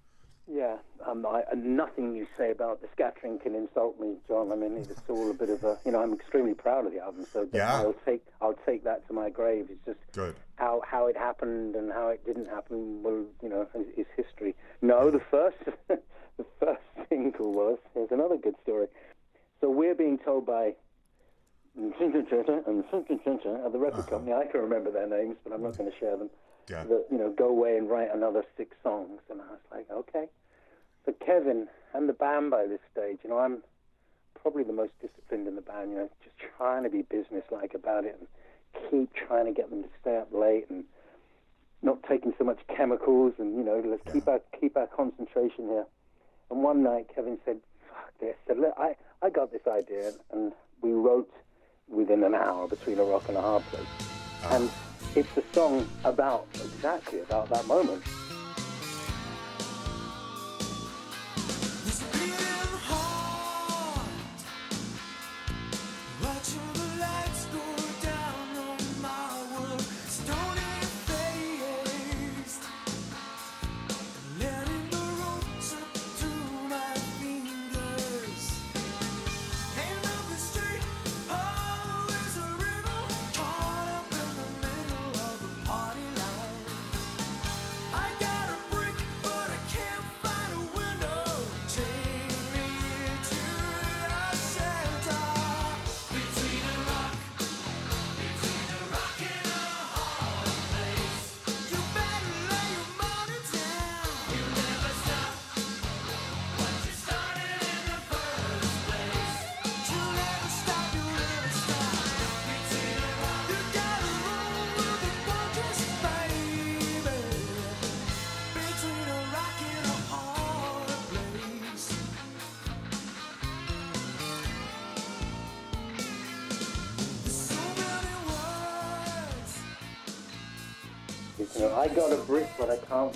[0.50, 4.54] Yeah, um, I, and nothing you say about the scattering can insult me, John.
[4.54, 7.00] I mean, it's all a bit of a, you know, I'm extremely proud of the
[7.00, 7.74] album, so Yeah.
[7.74, 9.68] I'll take, I'll take that to my grave.
[9.70, 10.36] It's just Good.
[10.56, 13.04] how how it happened and how it didn't happen.
[13.04, 14.56] Well, you know, is, is history.
[14.82, 15.58] No, the first,
[15.90, 17.78] the first single was.
[17.94, 18.88] Here's another good story.
[19.60, 20.76] So we're being told by
[23.46, 24.10] and at the record uh-huh.
[24.10, 24.34] company.
[24.34, 26.30] I can remember their names, but I'm not going to share them.
[26.70, 26.84] Yeah.
[26.84, 29.20] That you know, go away and write another six songs.
[29.30, 30.28] And I was like, okay.
[31.06, 33.64] So Kevin and the band by this stage, you know, I'm
[34.40, 35.92] probably the most disciplined in the band.
[35.92, 38.28] You know, just trying to be businesslike about it and
[38.90, 40.84] keep trying to get them to stay up late and
[41.82, 45.86] not taking so much chemicals and you know, let's keep our keep our concentration here.
[46.50, 50.92] And one night, Kevin said, "Fuck this!" "Look, I I got this idea," and we
[50.92, 51.32] wrote
[51.92, 53.86] within an hour between a rock and a hard place.
[54.44, 54.56] Ah.
[54.56, 54.70] And
[55.16, 58.02] it's a song about exactly about that moment.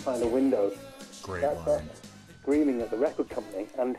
[0.06, 0.72] Find a window.
[1.24, 1.90] Great That's line.
[2.42, 3.66] screaming at the record company.
[3.80, 3.98] And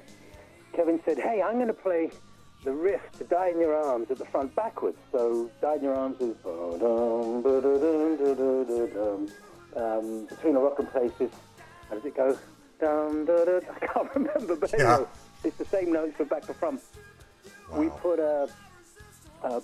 [0.73, 2.11] Kevin said, "Hey, I'm going to play
[2.64, 5.95] the riff to "Die in Your Arms" at the front backwards." So "Die in Your
[5.97, 6.37] Arms" is
[9.77, 11.31] um, between a rock and places.
[11.88, 12.38] How does it go?
[12.81, 13.61] Dum, da, da.
[13.83, 15.05] I can't remember, but Yeah.
[15.45, 16.81] it's the same notes from back to front.
[17.75, 18.49] We put a,
[19.42, 19.62] a, a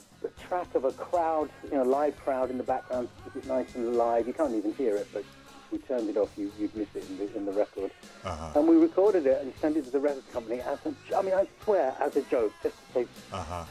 [0.48, 4.26] track of a crowd, you know, live crowd in the background It's nice and live.
[4.26, 5.24] You can't even hear it, but
[5.72, 7.90] we turned it off, you, you'd miss it in the, in the record.
[8.24, 8.58] Uh-huh.
[8.58, 11.34] And we recorded it and sent it to the record company as a, I mean,
[11.34, 13.64] I swear, as a joke, just to say, Uh-huh.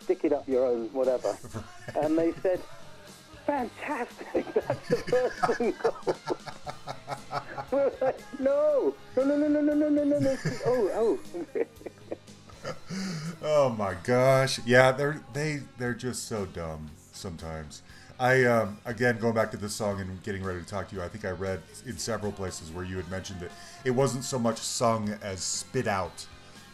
[0.00, 1.36] stick it up your own, whatever.
[1.96, 2.60] and they said,
[3.46, 5.96] fantastic, that's the first single.
[7.72, 10.36] we were like, no, no, no, no, no, no, no, no, no, no.
[10.66, 11.18] Oh,
[11.56, 11.64] oh.
[13.42, 14.58] Oh my gosh.
[14.66, 17.82] Yeah, they're they they're just so dumb sometimes.
[18.18, 21.02] I um, again going back to this song and getting ready to talk to you.
[21.02, 23.50] I think I read in several places where you had mentioned that
[23.84, 26.26] it wasn't so much sung as spit out.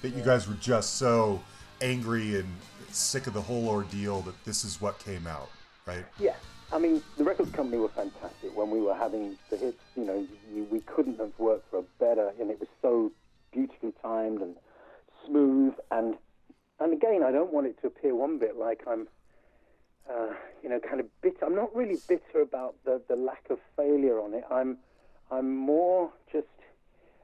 [0.02, 1.40] That you guys were just so
[1.80, 2.48] angry and
[2.90, 5.50] sick of the whole ordeal that this is what came out,
[5.86, 6.04] right?
[6.18, 6.34] Yeah,
[6.72, 9.82] I mean, the record company were fantastic when we were having the hits.
[9.96, 13.12] You know, you, we couldn't have worked for a better, and it was so
[13.52, 14.56] beautifully timed and
[15.26, 15.74] smooth.
[15.90, 16.16] And
[16.80, 19.06] and again, I don't want it to appear one bit like I'm,
[20.10, 21.44] uh, you know, kind of bitter.
[21.44, 24.44] I'm not really bitter about the the lack of failure on it.
[24.50, 24.78] I'm
[25.30, 26.46] I'm more just.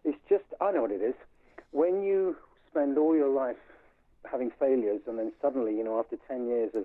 [0.05, 1.15] It's just I know what it is.
[1.73, 2.37] When you
[2.71, 3.57] spend all your life
[4.31, 6.85] having failures, and then suddenly, you know, after ten years of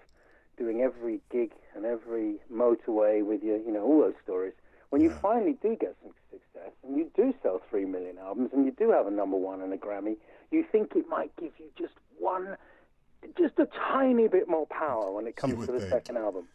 [0.57, 4.53] doing every gig and every motorway with your, you know, all those stories.
[4.89, 8.63] When you finally do get some success and you do sell three million albums and
[8.63, 10.17] you do have a number one and a Grammy,
[10.51, 12.57] you think it might give you just one,
[13.37, 15.91] just a tiny bit more power when it comes to the think.
[15.91, 16.47] second album.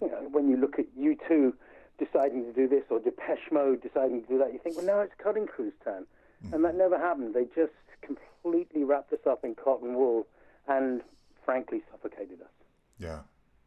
[0.00, 1.54] You know, when you look at you two
[1.98, 5.00] deciding to do this or Depeche Mode deciding to do that, you think, well, now
[5.00, 6.06] it's Cutting Crew's turn.
[6.52, 6.78] And that mm-hmm.
[6.78, 7.34] never happened.
[7.34, 10.26] They just completely wrapped us up in cotton wool
[10.68, 11.02] and
[11.44, 12.50] frankly suffocated us.
[12.98, 13.20] Yeah.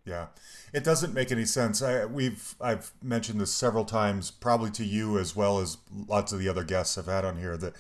[0.06, 0.28] Yeah,
[0.72, 1.82] it doesn't make any sense.
[1.82, 5.78] I, we've I've mentioned this several times, probably to you as well as
[6.08, 7.58] lots of the other guests I've had on here.
[7.58, 7.74] That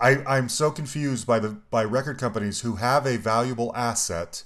[0.00, 4.42] I I'm so confused by the by record companies who have a valuable asset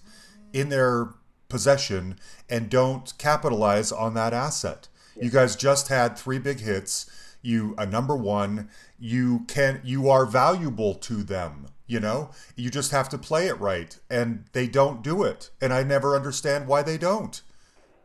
[0.52, 1.10] in their
[1.48, 2.18] possession
[2.48, 4.88] and don't capitalize on that asset.
[5.20, 7.10] You guys just had three big hits.
[7.40, 8.68] You a number one.
[8.98, 11.66] You can you are valuable to them.
[11.86, 15.72] You know, you just have to play it right, and they don't do it, and
[15.72, 17.40] I never understand why they don't.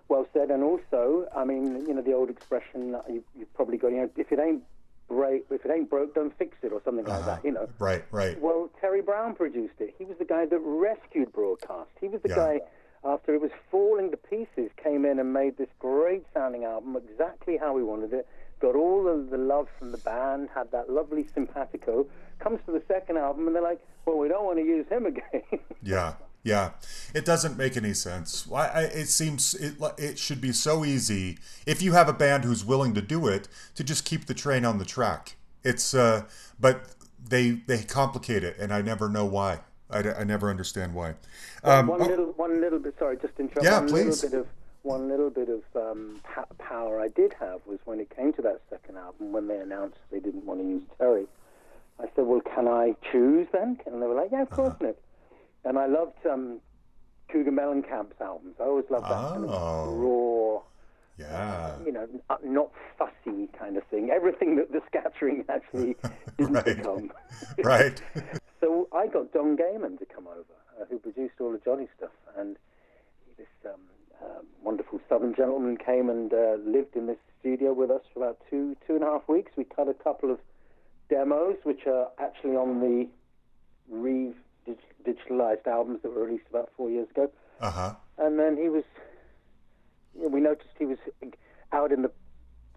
[0.07, 0.51] Well said.
[0.51, 3.97] And also, I mean, you know, the old expression that you, you've probably got, you
[3.97, 4.61] know, if it ain't
[5.11, 7.35] break, if it ain't broke, don't fix it, or something like uh-huh.
[7.35, 7.45] that.
[7.45, 7.69] You know.
[7.79, 8.39] Right, right.
[8.39, 9.93] Well, Terry Brown produced it.
[9.97, 11.89] He was the guy that rescued broadcast.
[11.99, 12.35] He was the Yeah.
[12.35, 12.61] guy
[13.03, 17.57] after it was falling to pieces, came in and made this great sounding album exactly
[17.57, 18.27] how we wanted it.
[18.59, 22.05] Got all of the love from the band, had that lovely simpatico.
[22.39, 25.05] Comes to the second album and they're like, well, we don't want to use him
[25.05, 25.41] again.
[25.83, 26.71] Yeah, yeah.
[27.13, 28.47] It doesn't make any sense.
[28.47, 28.67] Why?
[28.67, 32.65] I, it seems it it should be so easy if you have a band who's
[32.65, 35.35] willing to do it to just keep the train on the track.
[35.63, 36.23] It's uh,
[36.59, 39.59] but they they complicate it, and I never know why.
[39.89, 41.15] I, I never understand why.
[41.63, 42.95] Um, one oh, little, one little bit.
[42.97, 43.63] Sorry, just interrupt.
[43.63, 44.23] Yeah, one please.
[44.23, 44.47] little bit of
[44.83, 46.21] one little bit of um,
[46.57, 49.97] power I did have was when it came to that second album when they announced
[50.11, 51.27] they didn't want to use Terry.
[51.99, 54.87] I said, "Well, can I choose then?" And they were like, "Yeah, of course, Uh-huh.
[54.87, 54.97] Nick."
[55.63, 56.59] And I loved um,
[57.31, 58.55] Cougar Mellencamp's albums.
[58.59, 59.83] I always loved that kind Oh.
[59.89, 60.61] of raw,
[61.27, 62.07] yeah, you know,
[62.43, 64.09] not fussy kind of thing.
[64.09, 65.95] Everything that the scattering actually
[66.37, 66.65] didn't Right.
[66.65, 67.11] become.
[67.63, 68.01] right.
[68.59, 72.11] So I got Don Gehman to come over, uh, who produced all the Johnny stuff,
[72.37, 72.57] and
[73.37, 73.79] this um,
[74.23, 78.39] um wonderful Southern gentleman came and uh, lived in this studio with us for about
[78.49, 79.51] two two and a half weeks.
[79.55, 80.39] We cut a couple of
[81.09, 83.07] demos, which are actually on the
[84.67, 87.31] re digitalized albums that were released about four years ago.
[87.59, 87.93] Uh huh.
[88.17, 88.83] And then he was,
[90.15, 90.97] we noticed he was
[91.71, 92.11] out in the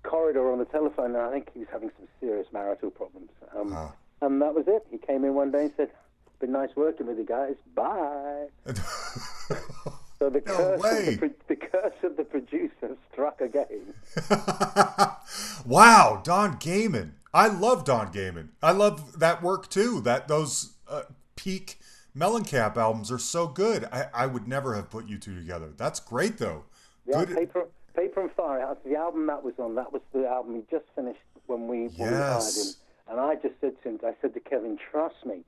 [0.03, 3.31] corridor on the telephone, and I think he was having some serious marital problems.
[3.57, 3.93] Um, Oh.
[4.23, 4.87] And that was it.
[4.91, 5.91] He came in one day and said,
[6.41, 7.57] "Been nice working with you guys.
[7.75, 8.47] Bye."
[10.21, 13.93] So the No curse, the, pro- the curse of the producer struck again.
[15.67, 17.13] wow, Don Gehman.
[17.35, 18.51] I love Don Gehman.
[18.63, 20.01] I love that work too.
[20.03, 21.03] That those uh,
[21.37, 21.79] peak
[22.17, 23.89] Mellencamp albums are so good.
[23.93, 25.71] I, I would never have put you two together.
[25.77, 26.65] That's great though.
[27.07, 27.37] Yeah, Good.
[27.37, 27.67] paper,
[27.97, 28.77] paper and Firehouse.
[28.85, 32.11] The album that was on, that was the album he just finished when we, when
[32.11, 32.57] we hired Yes.
[32.57, 32.75] him.
[33.11, 35.41] And I just said to him, I said to Kevin, trust me,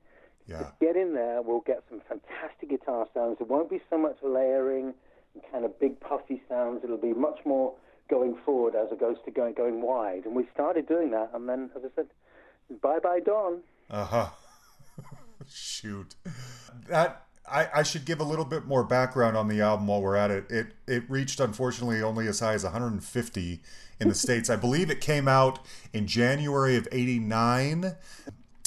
[0.45, 0.71] Yeah.
[0.81, 1.41] get in there.
[1.41, 3.37] We'll get some fantastic guitar sounds.
[3.39, 4.93] It won't be so much layering
[5.33, 6.83] and kind of big puffy sounds.
[6.83, 7.73] It'll be much more
[8.09, 10.25] going forward as opposed to going going wide.
[10.25, 11.31] And we started doing that.
[11.33, 12.07] And then, as I said,
[12.81, 13.61] bye bye Don.
[13.89, 14.27] Uh huh.
[15.53, 16.15] Shoot.
[16.89, 20.15] That I, I should give a little bit more background on the album while we're
[20.15, 20.49] at it.
[20.51, 23.61] It it reached unfortunately only as high as 150
[23.99, 24.49] in the states.
[24.49, 25.59] I believe it came out
[25.93, 27.95] in January of '89,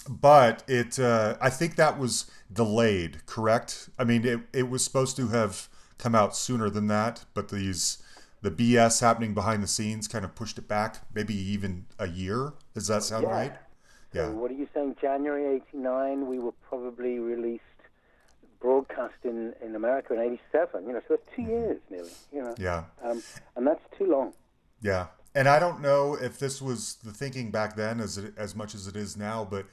[0.09, 3.27] but it uh, I think that was delayed.
[3.27, 3.91] Correct?
[3.99, 5.69] I mean, it it was supposed to have
[5.99, 7.99] come out sooner than that, but these
[8.43, 12.55] the BS happening behind the scenes kind of pushed it back, maybe even a year.
[12.73, 13.31] Does that sound Yeah.
[13.31, 13.53] right?
[14.13, 14.29] So Yeah.
[14.31, 14.97] what are you saying?
[15.01, 16.27] January '89.
[16.27, 17.65] We were probably released,
[18.61, 20.87] broadcast in, in America in '87.
[20.87, 21.51] You know, so that's two mm-hmm.
[21.51, 22.11] years nearly.
[22.33, 22.85] You know, Yeah.
[23.03, 23.23] um,
[23.57, 24.33] and that's too long.
[24.83, 28.57] Yeah, and I don't know if this was the thinking back then as it, as
[28.57, 29.67] much as it is now, but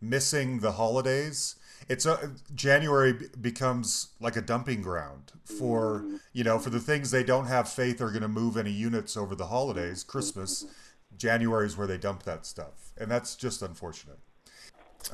[0.00, 1.56] missing the holidays,
[1.88, 6.16] it's a, January be- becomes like a dumping ground for mm-hmm.
[6.32, 9.16] you know for the things they don't have faith are going to move any units
[9.16, 10.64] over the holidays, Christmas.
[10.64, 10.72] Mm-hmm.
[11.16, 14.18] January is where they dump that stuff, and that's just unfortunate.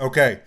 [0.00, 0.40] Okay.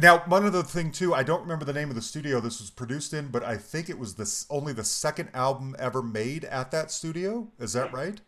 [0.00, 2.70] Now, one other thing too, I don't remember the name of the studio this was
[2.70, 6.70] produced in, but I think it was this only the second album ever made at
[6.72, 7.48] that studio.
[7.58, 8.20] Is that right?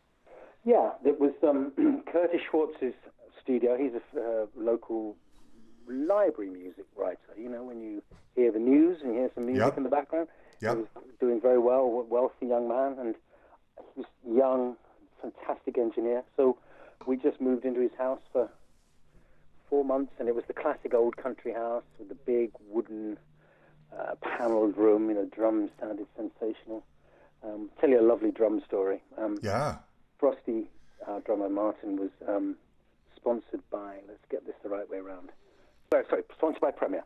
[0.64, 1.72] Yeah, it was um,
[2.10, 2.94] Curtis Schwartz's
[3.42, 3.76] studio.
[3.76, 5.16] He's a uh, local
[5.88, 7.18] library music writer.
[7.38, 8.02] You know, when you
[8.34, 9.76] hear the news and you hear some music Yep.
[9.76, 10.28] in the background,
[10.60, 10.74] Yep.
[10.76, 10.88] he was
[11.20, 13.14] doing very well, wealthy young man, and
[13.94, 14.76] he was young,
[15.20, 16.22] fantastic engineer.
[16.36, 16.56] So
[17.06, 18.48] we just moved into his house for
[19.68, 23.18] four months, and it was the classic old country house with the big wooden
[23.96, 25.08] uh, paneled room.
[25.08, 26.84] You know, drums sounded sensational.
[27.42, 29.02] Um, tell you a lovely drum story.
[29.16, 29.76] Um, Yeah.
[30.18, 30.66] Frosty,
[31.06, 32.56] our drummer Martin, was um,
[33.16, 33.96] sponsored by.
[34.06, 35.30] Let's get this the right way around.
[35.90, 37.04] Sorry, sorry, sponsored by Premier.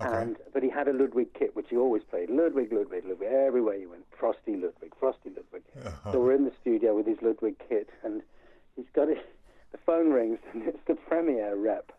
[0.00, 0.22] Okay.
[0.22, 2.28] And but he had a Ludwig kit, which he always played.
[2.28, 3.28] Ludwig, Ludwig, Ludwig.
[3.30, 5.62] Everywhere he went, Frosty, Ludwig, Frosty, Ludwig.
[6.12, 8.20] So we're in the studio with his Ludwig kit, and
[8.74, 9.24] he's got it.
[9.76, 11.92] The phone rings, and it's the Premier rep.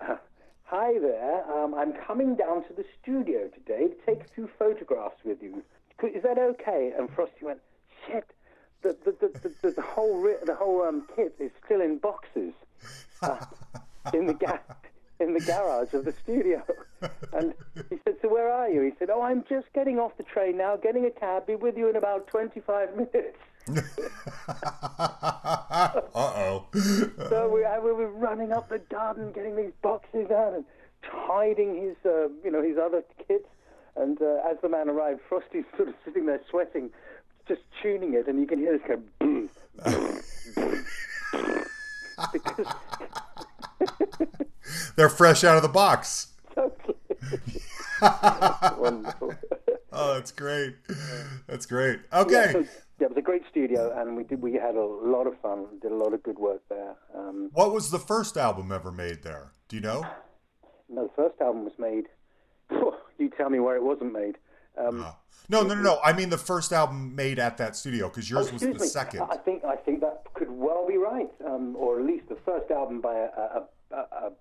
[0.00, 0.16] Uh,
[0.64, 1.44] Hi there.
[1.48, 5.62] Um, I'm coming down to the studio today to take a few photographs with you.
[6.02, 7.60] Is that okay?" And Frosty went,
[8.04, 8.28] "Shit,
[8.82, 11.98] the the the, the, the, the whole ri- the whole um, kit is still in
[11.98, 12.52] boxes
[13.22, 13.36] uh,
[14.12, 14.58] in the ga-
[15.20, 16.64] in the garage of the studio."
[17.32, 17.54] And
[17.90, 20.56] he said, "So where are you?" He said, "Oh, I'm just getting off the train
[20.56, 21.46] now, getting a cab.
[21.46, 23.38] Be with you in about 25 minutes."
[23.78, 23.82] Uh
[26.14, 26.66] oh.
[27.28, 30.64] So we, I, we were running up the garden, getting these boxes out and
[31.02, 33.46] hiding his, uh, you know, his other kits.
[33.96, 36.90] And uh, as the man arrived, Frosty's sort of sitting there sweating,
[37.48, 39.50] just tuning it, and you can hear this go boom,
[39.84, 40.20] boom,
[40.56, 40.84] boom,
[42.32, 42.66] because
[44.96, 46.28] They're fresh out of the box.
[46.54, 46.94] totally
[48.80, 49.34] wonderful.
[49.92, 50.76] Oh, that's great.
[51.48, 51.98] That's great.
[52.12, 52.52] Yeah, Okay.
[52.52, 52.64] so,
[53.00, 54.42] yeah, it was a great studio, and we did.
[54.42, 55.66] We had a lot of fun.
[55.82, 56.94] Did a lot of good work there.
[57.16, 59.52] Um, What was the first album ever made there?
[59.68, 60.04] Do you know?
[60.88, 62.06] no, the first album was made.
[63.18, 64.36] You tell me where it wasn't made.
[64.78, 65.12] Um, Uh,
[65.50, 65.98] no, no, no, no.
[66.02, 68.78] I mean the first album made at that studio because yours Oh, was the me.
[69.00, 69.22] second.
[69.30, 72.70] I think I think that could well be right, um, or at least the first
[72.70, 73.28] album by a,
[73.58, 74.32] a, a, a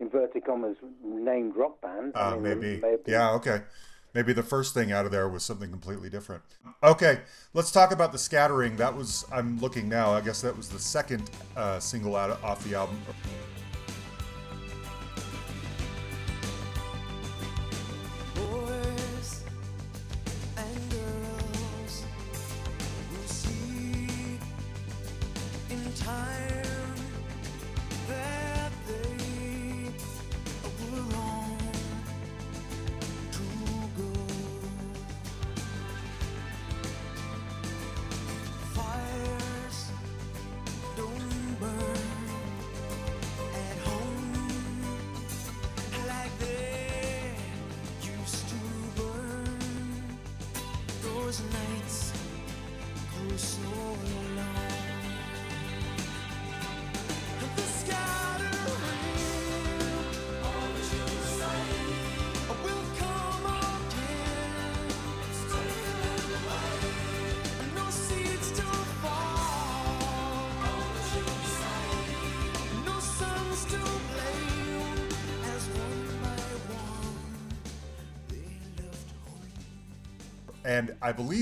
[0.00, 2.12] inverted commas named rock band.
[2.16, 2.80] I Uh, mean, maybe.
[2.80, 3.58] may Yeah, okay.
[4.14, 6.42] Maybe the first thing out of there was something completely different.
[6.82, 7.20] Okay,
[7.52, 8.76] let's talk about the scattering.
[8.76, 10.12] That was I'm looking now.
[10.12, 12.96] I guess that was the second uh, single out of, off the album.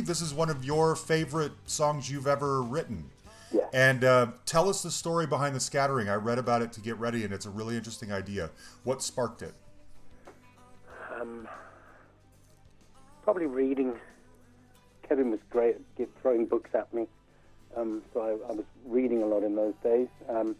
[0.03, 3.09] Believe this is one of your favorite songs you've ever written.
[3.53, 3.66] Yeah.
[3.72, 6.09] And uh, tell us the story behind the scattering.
[6.09, 8.50] I read about it to get ready, and it's a really interesting idea.
[8.84, 9.55] What sparked it?
[11.14, 11.46] Um,
[13.22, 13.94] probably reading.
[15.09, 17.07] Kevin was great at throwing books at me,
[17.76, 20.09] um, so I, I was reading a lot in those days.
[20.28, 20.57] Um,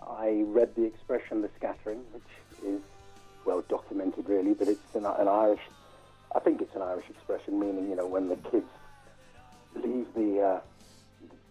[0.00, 2.22] I read the expression "the scattering," which
[2.64, 2.80] is
[3.44, 5.60] well documented, really, but it's an, an Irish.
[6.34, 8.68] I think it's an Irish expression meaning, you know, when the kids
[9.74, 10.60] leave the uh,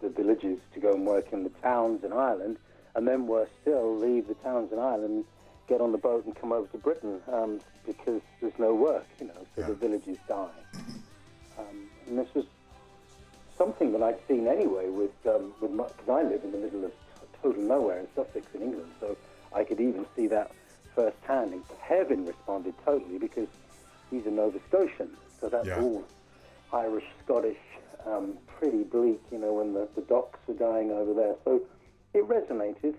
[0.00, 2.56] the villages to go and work in the towns in Ireland,
[2.94, 5.24] and then worse still, leave the towns in Ireland,
[5.68, 9.26] get on the boat and come over to Britain um, because there's no work, you
[9.26, 9.68] know, so Yeah.
[9.68, 10.60] the villages die.
[11.58, 12.44] Um, and this was
[13.58, 16.92] something that I'd seen anyway with um, with because I live in the middle of
[17.42, 19.16] total nowhere in Sussex in England, so
[19.54, 20.52] I could even see that
[20.94, 21.52] firsthand.
[21.52, 23.48] And Kevin responded totally because
[24.10, 25.10] he's a Nova Scotian,
[25.40, 25.82] so that's Yeah.
[25.82, 26.04] all
[26.72, 27.56] Irish, Scottish,
[28.06, 31.34] um, pretty bleak, you know, when the, the docks were dying over there.
[31.44, 31.62] So
[32.14, 32.94] it resonated.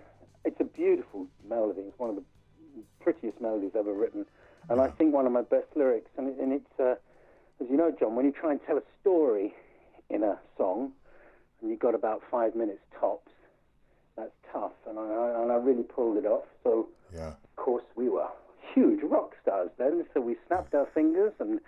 [0.45, 1.81] It's a beautiful melody.
[1.81, 2.23] It's one of the
[3.01, 4.25] prettiest melodies ever written,
[4.69, 6.11] and I think one of my best lyrics.
[6.17, 6.95] And, and it's, uh,
[7.61, 9.53] as you know, John, when you try and tell a story
[10.09, 10.91] in a song,
[11.61, 13.31] and you've got about five minutes tops,
[14.15, 14.71] that's tough.
[14.87, 16.45] And I, I, and I really pulled it off.
[16.63, 17.29] So Yeah.
[17.29, 18.27] of course, we were
[18.73, 21.59] huge rock stars then, so we snapped our fingers, and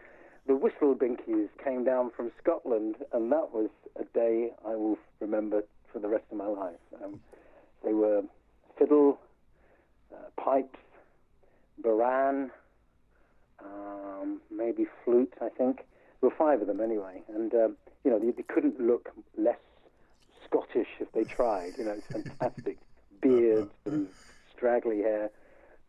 [0.47, 3.69] the Whistle Binkies came down from Scotland, and that was
[3.99, 6.79] a day I will remember for the rest of my life.
[7.03, 7.19] Um,
[7.83, 8.23] they were
[8.77, 9.19] fiddle,
[10.13, 10.79] uh, pipes,
[11.83, 12.49] bodhran,
[13.63, 15.85] um, maybe flute, I think.
[16.19, 19.57] There were five of them anyway, and um, you know they, they couldn't look less
[20.45, 21.73] Scottish if they tried.
[21.77, 22.77] You know, it's fantastic
[23.21, 24.07] beards and
[24.55, 25.29] straggly hair.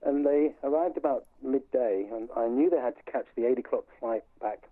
[0.05, 3.85] And they arrived about midday, and I knew they had to catch the 8 o'clock
[4.01, 4.65] flight back.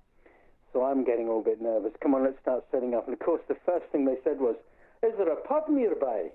[0.72, 1.92] So I'm getting all a bit nervous.
[2.00, 3.06] Come on, let's start setting up.
[3.06, 4.56] And of course, the first thing they said was,
[5.02, 6.30] Is there a pub nearby?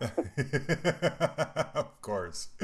[1.74, 2.48] of course.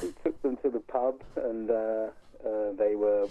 [0.00, 1.74] We took them to the pub, and uh,
[2.42, 3.28] uh, they were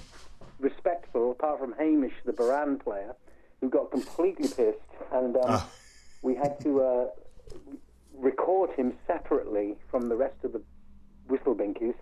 [0.59, 3.15] respectful, apart from Hamish, the bodhran player,
[3.59, 4.77] who got completely pissed.
[5.11, 5.67] And um, Ah.
[6.21, 7.05] we had to uh,
[8.15, 10.61] record him separately from the rest of the
[11.30, 11.95] Whistle Binkies,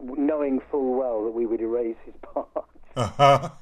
[0.00, 2.48] knowing full well that we would erase his part.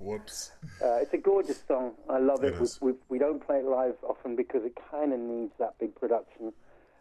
[0.00, 0.52] Whoops.
[0.84, 1.92] Uh, it's a gorgeous song.
[2.08, 2.54] I love it.
[2.54, 5.74] It we, we, we don't play it live often because it kind of needs that
[5.80, 6.52] big production.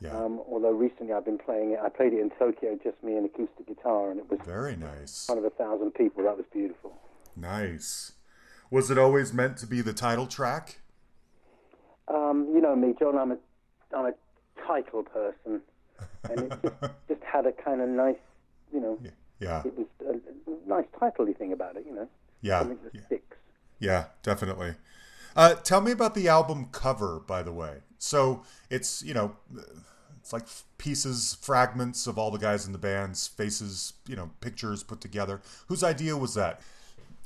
[0.02, 0.16] Yeah.
[0.18, 1.80] Um, although recently I've been playing it.
[1.84, 5.26] I played it in Tokyo, just me and acoustic guitar, and it was Very nice.
[5.26, 6.24] front of a thousand people.
[6.24, 6.98] That was beautiful.
[7.36, 8.14] Nice.
[8.72, 10.80] Was it always meant to be the title track?
[12.08, 13.18] Um, you know me, John.
[13.18, 13.38] I'm a
[13.96, 14.14] I'm a
[14.68, 15.62] title person,
[16.30, 16.76] and it just,
[17.08, 18.16] just had a kind of nice,
[18.74, 19.00] you know,
[19.40, 19.62] Yeah.
[19.66, 21.86] it was a, nice titley thing about it.
[21.88, 22.08] You know,
[22.42, 22.60] Yeah.
[22.60, 23.06] something that Yeah.
[23.06, 23.38] sticks.
[23.80, 24.76] Yeah, definitely.
[25.36, 27.80] Uh, tell me about the album cover, by the way.
[27.98, 29.36] So it's you know,
[30.20, 34.82] it's like pieces, fragments of all the guys in the band's faces, you know, pictures
[34.84, 35.42] put together.
[35.68, 36.62] Whose idea was that?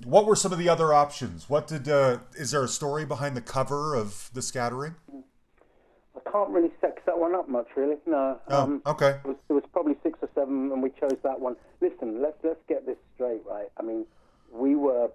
[0.03, 1.49] What were some of the other options?
[1.49, 1.88] What did?
[1.88, 4.95] Uh, is there a story behind the cover of the Scattering?
[6.26, 7.97] I can't really sex that one up much, really.
[8.05, 8.39] No.
[8.47, 9.20] Oh, Um, okay.
[9.24, 11.55] It was, it was probably six or seven, and we chose that one.
[11.82, 13.70] Listen, let's let's get this straight, right?
[13.78, 14.05] I mean,
[14.51, 15.09] we were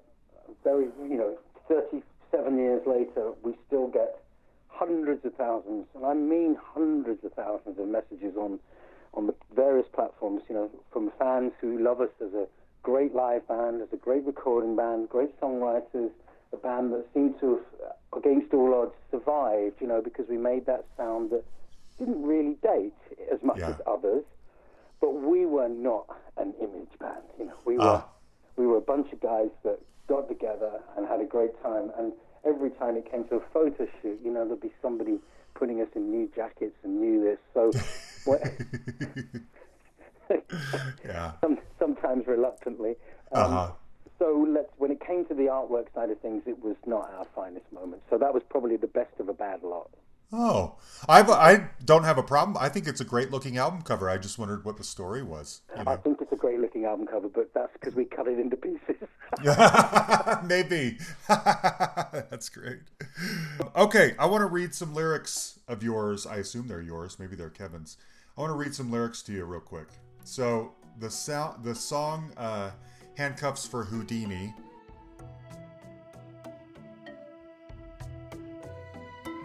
[0.62, 1.38] very, you know,
[1.68, 4.20] 37 years later, we still get
[4.68, 8.58] hundreds of thousands, and I mean hundreds of thousands of messages on
[9.14, 12.46] on the various platforms, you know, from fans who love us as a
[12.82, 16.10] great live band, as a great recording band, great songwriters,
[16.52, 20.66] a band that seemed to have, against all odds, survived, you know, because we made
[20.66, 21.44] that sound that
[21.98, 22.94] didn't really date
[23.32, 23.70] as much Yeah.
[23.70, 24.24] as others,
[25.00, 26.06] but we were not
[26.36, 28.08] an image band, you know, we were Ah.
[28.56, 31.90] we were a bunch of guys that got together and had a great time.
[31.98, 32.12] And
[32.44, 35.18] every time it came to a photo shoot, you know, there'd be somebody
[35.54, 37.38] putting us in new jackets and new this.
[37.52, 37.72] So
[41.04, 41.32] Yeah.
[41.40, 42.96] some, sometimes reluctantly.
[43.32, 43.72] Um, Uh huh.
[44.18, 47.26] So let's, when it came to the artwork side of things, it was not our
[47.34, 48.02] finest moment.
[48.10, 49.90] So that was probably the best of a bad lot.
[50.32, 50.74] Oh,
[51.08, 52.56] I I don't have a problem.
[52.58, 54.10] I think it's a great looking album cover.
[54.10, 55.60] I just wondered what the story was.
[55.76, 58.38] You I think it's a great looking album cover, but that's because we cut it
[58.40, 58.96] into pieces.
[60.44, 60.98] Maybe.
[61.28, 62.80] That's great.
[63.74, 66.26] Okay, I want to read some lyrics of yours.
[66.26, 67.18] I assume they're yours.
[67.18, 67.96] Maybe they're Kevin's.
[68.36, 69.88] I want to read some lyrics to you real quick.
[70.24, 72.70] So the sound, the song, uh,
[73.16, 74.54] "Handcuffs for Houdini."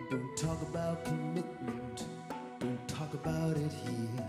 [0.10, 2.06] Don't talk about commitment.
[2.60, 4.28] Don't talk about it here.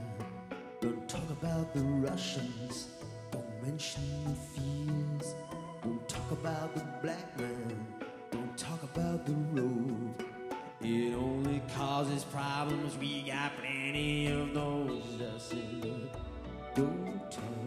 [0.80, 2.88] Don't talk about the Russians.
[3.30, 5.34] Don't mention the fears.
[5.82, 7.86] Don't talk about the black man.
[8.30, 10.14] Don't talk about the road.
[10.82, 12.97] It only causes problems.
[12.99, 15.20] We got plenty of those.
[15.22, 17.60] I don't talk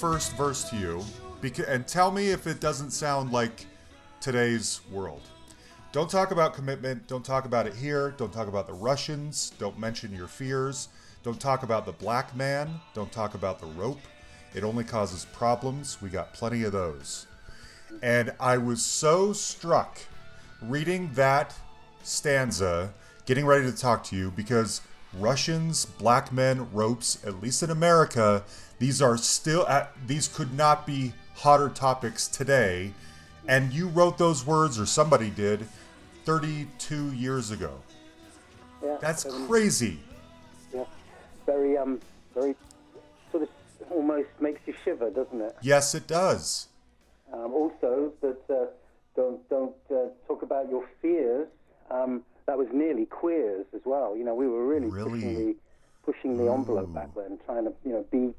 [0.00, 1.04] first verse to you,
[1.68, 3.66] and tell me if it doesn't sound like
[4.22, 5.20] today's world.
[5.92, 7.06] Don't talk about commitment.
[7.06, 8.14] Don't talk about it here.
[8.16, 9.52] Don't talk about the Russians.
[9.58, 10.88] Don't mention your fears.
[11.22, 12.80] Don't talk about the black man.
[12.94, 14.00] Don't talk about the rope.
[14.54, 16.00] It only causes problems.
[16.00, 17.26] We got plenty of those.
[18.02, 19.98] And I was so struck
[20.62, 21.54] reading that
[22.02, 22.94] stanza,
[23.26, 24.80] getting ready to talk to you, because
[25.12, 28.44] Russians, black men, ropes, at least in America,
[28.80, 32.92] these are still at, these could not be hotter topics today.
[33.46, 35.66] And you wrote those words, or somebody did,
[36.24, 37.72] 32 years ago.
[38.82, 39.98] Yeah, That's um, crazy.
[40.74, 40.84] Yeah,
[41.44, 42.00] very um,
[42.34, 42.54] very
[43.30, 43.48] sort of
[43.90, 45.56] almost makes you shiver, doesn't it?
[45.60, 46.68] Yes, it does.
[47.32, 48.66] Um, also, that uh,
[49.14, 51.48] don't don't uh, talk about your fears.
[51.90, 54.16] Um, that was nearly queers as well.
[54.16, 55.10] You know, we were really, Really?
[55.10, 55.56] pushing the
[56.02, 58.32] pushing the envelope back then, trying to you know be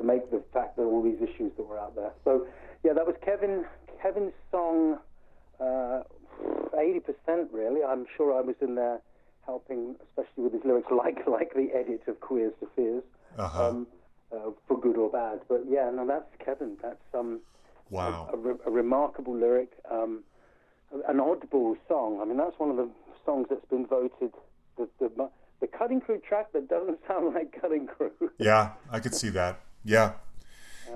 [0.00, 2.12] to make the fact that all these issues that were out there.
[2.24, 2.46] So
[2.82, 3.64] yeah, that was Kevin
[4.02, 4.98] Kevin's song.
[5.60, 6.00] uh,
[6.78, 7.84] Eighty percent, really.
[7.84, 9.00] I'm sure I was in there
[9.44, 13.02] helping, especially with his lyrics, like like the edit of Queers to Fears,
[13.38, 13.68] Uh-huh.
[13.68, 13.86] um,
[14.32, 15.40] uh, for good or bad.
[15.48, 16.78] But yeah, no, that's Kevin.
[16.82, 17.40] That's um,
[17.90, 18.30] Wow.
[18.32, 20.22] a, re- a remarkable lyric, um,
[21.08, 22.20] an oddball song.
[22.22, 22.88] I mean, that's one of the
[23.26, 24.32] songs that's been voted
[24.78, 25.28] the, the,
[25.60, 28.12] the Cutting Crew track that doesn't sound like Cutting Crew.
[28.38, 29.60] Yeah, I could see that.
[29.84, 30.12] Yeah.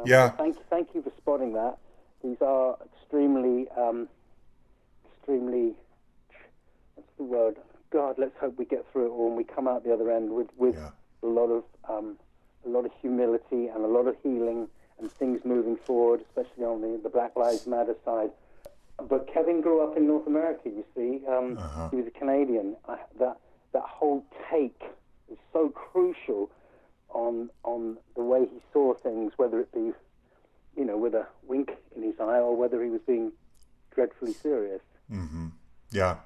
[0.04, 0.30] Yeah.
[0.30, 1.78] Thank, thank you for spotting that.
[2.22, 4.08] These are extremely, um,
[5.16, 5.74] extremely
[6.94, 7.56] what's the word?
[7.90, 10.30] God, let's hope we get through it all and we come out the other end
[10.32, 10.90] with with Yeah.
[11.22, 12.16] a lot of um,
[12.66, 14.68] a lot of humility and a lot of healing
[14.98, 18.30] and things moving forward, especially on the, the Black Lives Matter side.
[19.08, 20.68] But Kevin grew up in North America.
[20.70, 21.88] You see, um, Uh-huh.
[21.90, 22.76] he was a Canadian.
[22.88, 23.38] I, that
[23.72, 24.80] that whole take
[25.30, 26.50] is so crucial
[27.14, 29.92] on on the way he saw things, whether it be,
[30.76, 33.32] you know, with a wink in his eye or whether he was being
[33.94, 34.82] dreadfully serious.
[35.10, 35.46] Mm-hmm.
[35.90, 36.16] Yeah.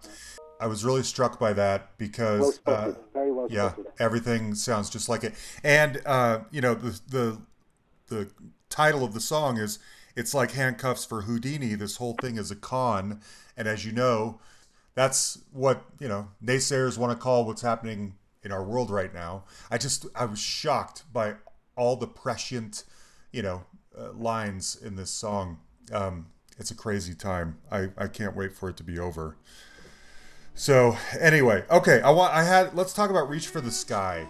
[0.61, 3.93] I was really struck by that Well because spotted, uh, very well yeah, spotted.
[4.01, 5.35] everything sounds just like it.
[5.63, 7.39] And uh, you know, the the
[8.09, 8.31] the
[8.69, 9.79] title of the song is
[10.17, 11.75] it's like handcuffs for Houdini.
[11.75, 13.21] This whole thing is a con,
[13.57, 14.41] and as you know,
[14.97, 18.15] that's what you know naysayers want to call what's happening
[18.49, 19.45] in our world right now.
[19.71, 21.35] I just I was shocked by
[21.77, 22.85] all the prescient,
[23.31, 23.65] you know,
[23.97, 25.59] uh, lines in this song.
[25.93, 26.29] Um,
[26.59, 27.59] it's a crazy time.
[27.71, 29.37] I, I can't wait for it to be over.
[30.55, 34.27] So anyway, okay, I want I had let's talk about Reach for the Sky.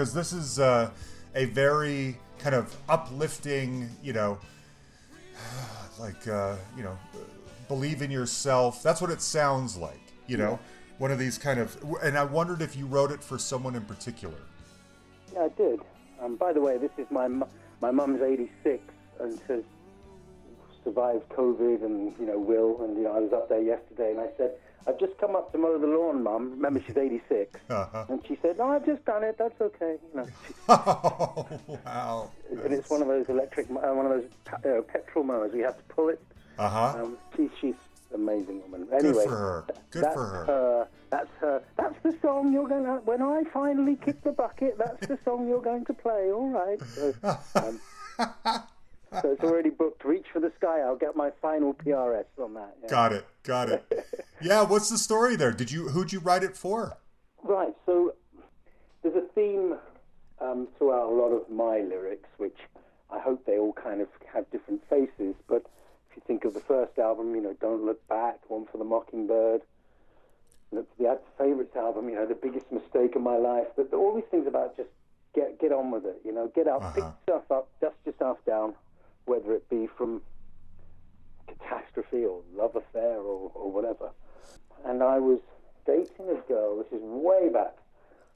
[0.00, 0.88] Because this is uh,
[1.34, 4.38] a very kind of uplifting, you know,
[6.00, 6.96] like uh, you know,
[7.68, 8.82] believe in yourself.
[8.82, 10.58] That's what it sounds like, you know,
[10.96, 11.76] one of these kind of.
[12.02, 14.38] And I wondered if you wrote it for someone in particular.
[15.34, 15.80] Yeah, I did.
[16.22, 17.28] Um, by the way, this is my
[17.82, 18.82] my mum's 86
[19.20, 19.62] and has
[20.82, 24.20] survived COVID and you know will and you know I was up there yesterday and
[24.20, 24.52] I said
[24.86, 26.50] I've just come up to mow the lawn, mum.
[26.52, 28.04] Remember she's 86, Uh-huh.
[28.08, 29.36] and she said, "No, I've just done it.
[29.38, 30.26] That's okay." You know,
[30.68, 31.46] Oh
[31.84, 32.30] wow!
[32.50, 34.28] and it's one of those electric, uh, one of those
[34.64, 35.52] uh, petrol mowers.
[35.54, 36.22] You have to pull it.
[36.58, 37.02] Uh huh.
[37.04, 37.74] Um, she, she's
[38.14, 38.88] amazing woman.
[38.92, 39.64] Anyway, for her.
[39.90, 40.88] Good that's for her.
[41.10, 41.62] That's her.
[41.76, 42.94] That's the song you're going to.
[43.04, 46.30] When I finally kick the bucket, that's the song you're going to play.
[46.32, 46.78] All right.
[46.94, 47.14] So,
[47.56, 47.80] um,
[49.22, 50.04] so it's already booked.
[50.04, 50.80] Reach for the sky.
[50.80, 52.76] I'll get my final PRS on that.
[52.82, 52.88] yeah.
[52.88, 53.26] Got it.
[53.42, 54.06] Got it.
[54.40, 54.62] Yeah.
[54.62, 55.52] What's the story there?
[55.52, 55.88] Did you?
[55.88, 56.96] Who'd you write it for?
[57.42, 57.74] Right.
[57.86, 58.14] So
[59.02, 59.76] there's a theme
[60.40, 62.56] um, throughout a lot of my lyrics, which
[63.10, 65.34] I hope they all kind of have different faces.
[65.48, 65.64] But
[66.10, 68.84] if you think of the first album, you know, Don't Look Back, One for the
[68.84, 69.62] Mockingbird,
[70.72, 73.66] the, the Favorites album, you know, the biggest mistake of my life.
[73.76, 74.90] That all these things about just
[75.34, 76.20] get get on with it.
[76.24, 77.12] You know, get out, pick Uh-huh.
[77.26, 78.74] yourself up, dust yourself down,
[79.26, 80.22] whether it be from
[81.46, 84.10] catastrophe or love affair or, or whatever.
[84.84, 85.40] And I was
[85.86, 86.78] dating a girl.
[86.78, 87.76] This is way back,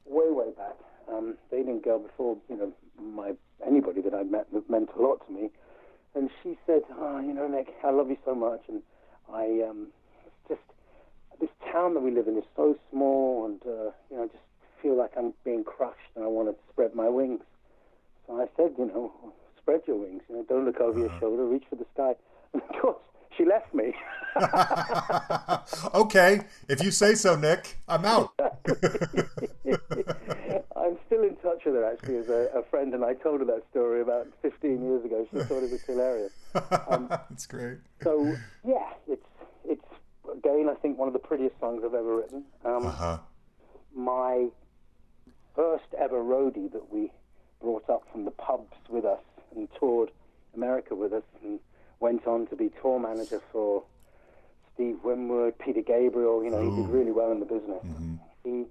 [0.05, 0.76] way way back.
[1.11, 3.32] Um, dating a girl before you know my
[3.66, 5.51] anybody that I met that meant a lot to me.
[6.14, 8.82] And she said, "Oh, you know, Nick, I love you so much, and
[9.32, 9.89] I um,
[10.49, 10.62] just
[11.41, 14.45] this town that we live in is so small, and uh, you know, I just
[14.80, 17.43] feel like I'm being crushed, and I want to spread my wings."
[18.26, 19.12] So I said, you know,
[19.65, 20.23] spread your wings.
[20.29, 22.15] You know, don't look over your shoulder, reach for the sky.
[22.53, 22.97] And of course,
[23.37, 23.95] she left me.
[25.95, 28.33] okay, if you say so, Nick, I'm out.
[30.77, 33.47] I'm still in touch with her actually as a, a friend, and I told her
[33.47, 35.27] that story about 15 years ago.
[35.31, 36.33] She thought it was hilarious.
[36.53, 37.79] That's great.
[38.03, 38.37] So
[38.67, 39.27] yeah, it's
[39.65, 39.85] it's
[40.33, 42.45] again I think one of the prettiest songs I've ever written.
[42.65, 43.19] Um, Uh huh.
[43.95, 44.49] my
[45.57, 47.11] first ever roadie that we
[47.61, 49.21] brought up from the pubs with us
[49.57, 50.11] and toured
[50.55, 51.61] America with us and
[52.00, 53.84] went on to be tour manager for
[54.74, 56.44] Steve Winwood, Peter Gabriel.
[56.44, 56.92] You know, he did oh.
[56.92, 57.82] really well in the business.
[57.84, 58.14] Mm-hmm.
[58.44, 58.64] He,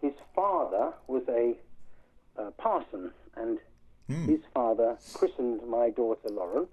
[0.00, 1.54] his father was a
[2.40, 3.58] uh, parson, and
[4.06, 4.26] hmm.
[4.26, 6.68] his father christened my daughter Lauren,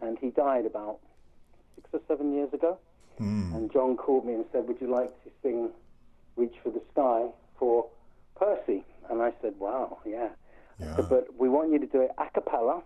[0.00, 0.98] and he died about
[1.76, 2.78] six or seven years ago.
[3.18, 3.54] Hmm.
[3.54, 5.70] And John called me and said, "Would you like to sing
[6.36, 7.28] "Reach for the Sky"
[7.58, 7.86] for
[8.34, 10.30] Percy?" And I said, "Wow, yeah."
[10.80, 10.96] Yeah.
[11.08, 12.82] but we want you to do it a cappella,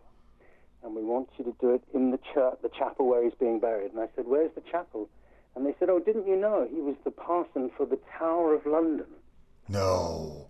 [0.82, 3.60] and we want you to do it in the church, the chapel where he's being
[3.60, 3.92] buried.
[3.92, 5.08] And I said, "Where's the chapel?"
[5.54, 8.66] And they said, "Oh, didn't you know he was the parson for the Tower of
[8.66, 9.06] London?"
[9.68, 10.48] No.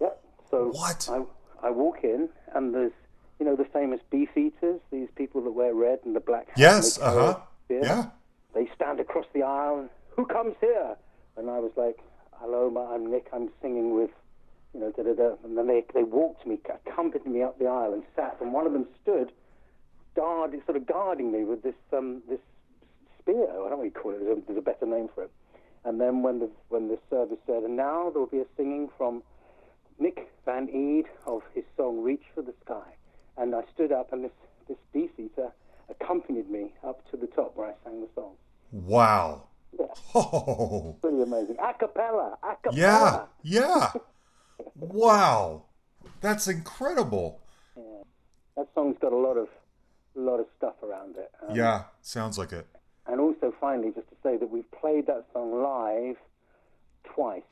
[0.00, 0.24] Yep.
[0.50, 1.08] So What?
[1.10, 1.22] I
[1.66, 2.92] I walk in and there's
[3.38, 6.48] you know the famous beef eaters, these people that wear red and the black.
[6.48, 6.98] hat Yes.
[6.98, 7.40] Uh huh.
[7.68, 8.06] Yeah.
[8.54, 9.80] They stand across the aisle.
[9.80, 10.96] and, Who comes here?
[11.36, 11.98] And I was like,
[12.40, 13.26] "Hello, my, I'm Nick.
[13.32, 14.10] I'm singing with."
[14.74, 15.34] You know, da da da.
[15.44, 18.36] And then they they walked me, accompanied me up the aisle, and sat.
[18.40, 19.32] And one of them stood,
[20.14, 22.40] guard, sort of guarding me with this um this
[23.20, 23.44] spear.
[23.48, 24.20] I don't know what you call it.
[24.24, 25.30] There's a, there's a better name for it.
[25.84, 28.88] And then when the when the service said, and now there will be a singing
[28.98, 29.22] from
[29.98, 32.96] Nick Van Eede of his song "Reach for the Sky,"
[33.38, 34.32] and I stood up, and this
[34.68, 35.52] this beef eater
[35.88, 38.32] accompanied me up to the top where I sang the song.
[38.72, 39.44] Wow.
[39.78, 40.96] Yeah, Oh.
[41.00, 41.56] pretty amazing.
[41.62, 43.28] A cappella, a cappella.
[43.42, 43.62] Yeah.
[43.62, 43.92] Yeah.
[44.74, 45.64] Wow.
[46.20, 47.40] That's incredible.
[48.56, 49.48] That song's got a lot of
[50.16, 51.30] a lot of stuff around it.
[51.46, 51.84] Um, Yeah.
[52.00, 52.66] Sounds like it.
[53.06, 56.16] And also, finally, just to say that we've played that song live
[57.04, 57.42] twice.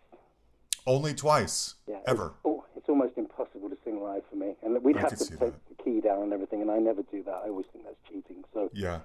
[0.86, 1.74] Only twice.
[1.86, 2.26] Yeah, Ever.
[2.26, 5.16] It's, oh, it's almost impossible to sing live for me, and we'd I have to
[5.28, 5.54] take that.
[5.68, 7.42] the key down and everything, and I never do that.
[7.44, 8.44] I always think that's cheating.
[8.52, 9.00] So Yeah.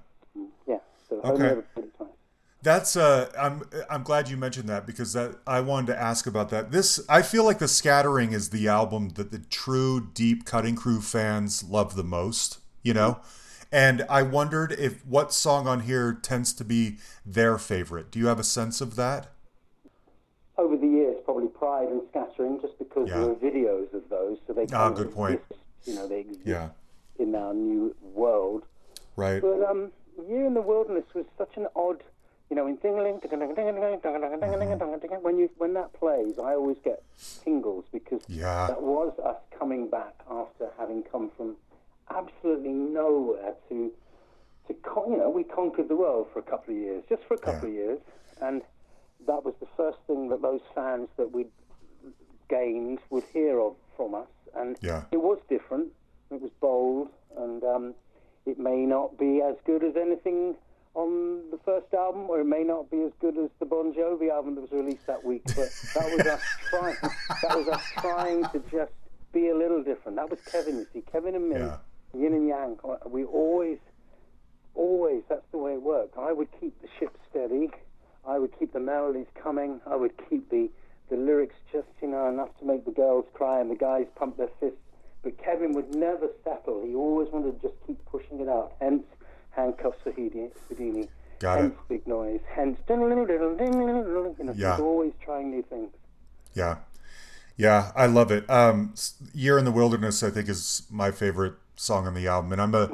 [0.68, 0.80] yeah,
[1.10, 1.62] so Okay.
[2.66, 2.94] Ever played it twice.
[2.94, 6.50] That's uh I'm I'm glad you mentioned that because that I wanted to ask about
[6.50, 6.72] that.
[6.72, 11.02] This I feel like the scattering is the album that the true deep cutting crew
[11.02, 13.20] fans love the most, you know?
[13.72, 18.10] And I wondered if what song on here tends to be their favorite.
[18.10, 19.28] Do you have a sense of that?
[20.58, 23.20] Over the years, probably Pride and Scattering, just because Yeah.
[23.20, 25.40] there are videos of those, so they Ah, good point.
[25.86, 26.70] You know, they exist Yeah.
[27.20, 28.64] in our new world.
[29.16, 29.40] Right.
[29.42, 29.92] But um,
[30.28, 32.04] Year in the Wilderness was such an odd,
[32.50, 33.20] you know, in tingling,
[35.22, 37.04] when you when that plays, I always get
[37.44, 38.68] tingles because Yeah.
[38.68, 41.56] that was us coming back after having come from
[42.10, 43.92] absolutely nowhere to
[44.68, 47.36] to con- you know we conquered the world for a couple of years, just for
[47.36, 48.00] a couple of years,
[48.42, 48.62] and
[49.28, 51.46] that was the first thing that those fans that we
[52.50, 55.04] gained would hear of from us, and Yeah.
[55.12, 55.92] it was different.
[56.32, 57.96] It was bold, and um,
[58.46, 60.56] it may not be as good as anything
[60.96, 64.30] on the first album, or it may not be as good as the Bon Jovi
[64.30, 65.44] album that was released that week.
[65.46, 66.96] But that was us trying.
[67.44, 68.92] That was us trying to just
[69.32, 70.18] be a little different.
[70.18, 70.78] That was Kevin.
[70.78, 71.78] You see, Kevin and me, Yeah.
[72.18, 72.78] yin and yang.
[72.84, 73.78] Uh, we always,
[74.76, 75.24] always.
[75.30, 76.18] That's the way it worked.
[76.18, 77.70] I would keep the ship steady.
[78.28, 79.80] I would keep the melodies coming.
[79.86, 80.70] I would keep the
[81.10, 84.38] the lyrics just you know enough to make the girls cry and the guys pump
[84.38, 84.78] their fists.
[85.24, 86.84] But Kevin would never settle.
[86.86, 88.74] He always wanted to just keep pushing it out.
[88.80, 89.04] Hence,
[89.52, 90.50] handcuffs for Houdini.
[90.68, 91.10] Houdini.
[91.40, 91.62] Got it.
[91.62, 92.42] Hence, big noise.
[92.54, 94.76] Hence, you know, Yeah.
[94.76, 95.90] he's always trying new things.
[96.54, 96.78] Yeah.
[97.56, 98.50] Yeah, I love it.
[98.50, 98.94] Um
[99.34, 102.76] Year in the Wilderness I think is my favorite song on the album and I'm
[102.76, 102.90] a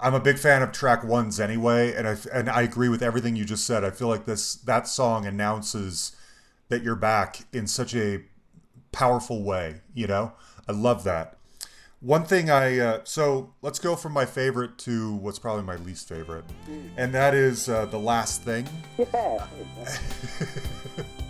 [0.00, 3.36] am a big fan of track 1s anyway and I and I agree with everything
[3.36, 3.84] you just said.
[3.84, 6.16] I feel like this that song announces
[6.68, 8.22] that you're back in such a
[8.92, 10.32] powerful way, you know?
[10.68, 11.36] I love that.
[12.04, 16.06] One thing I uh, so let's go from my favorite to what's probably my least
[16.06, 16.44] favorite,
[16.98, 18.68] and that is uh, the last thing.
[18.98, 19.46] Yeah.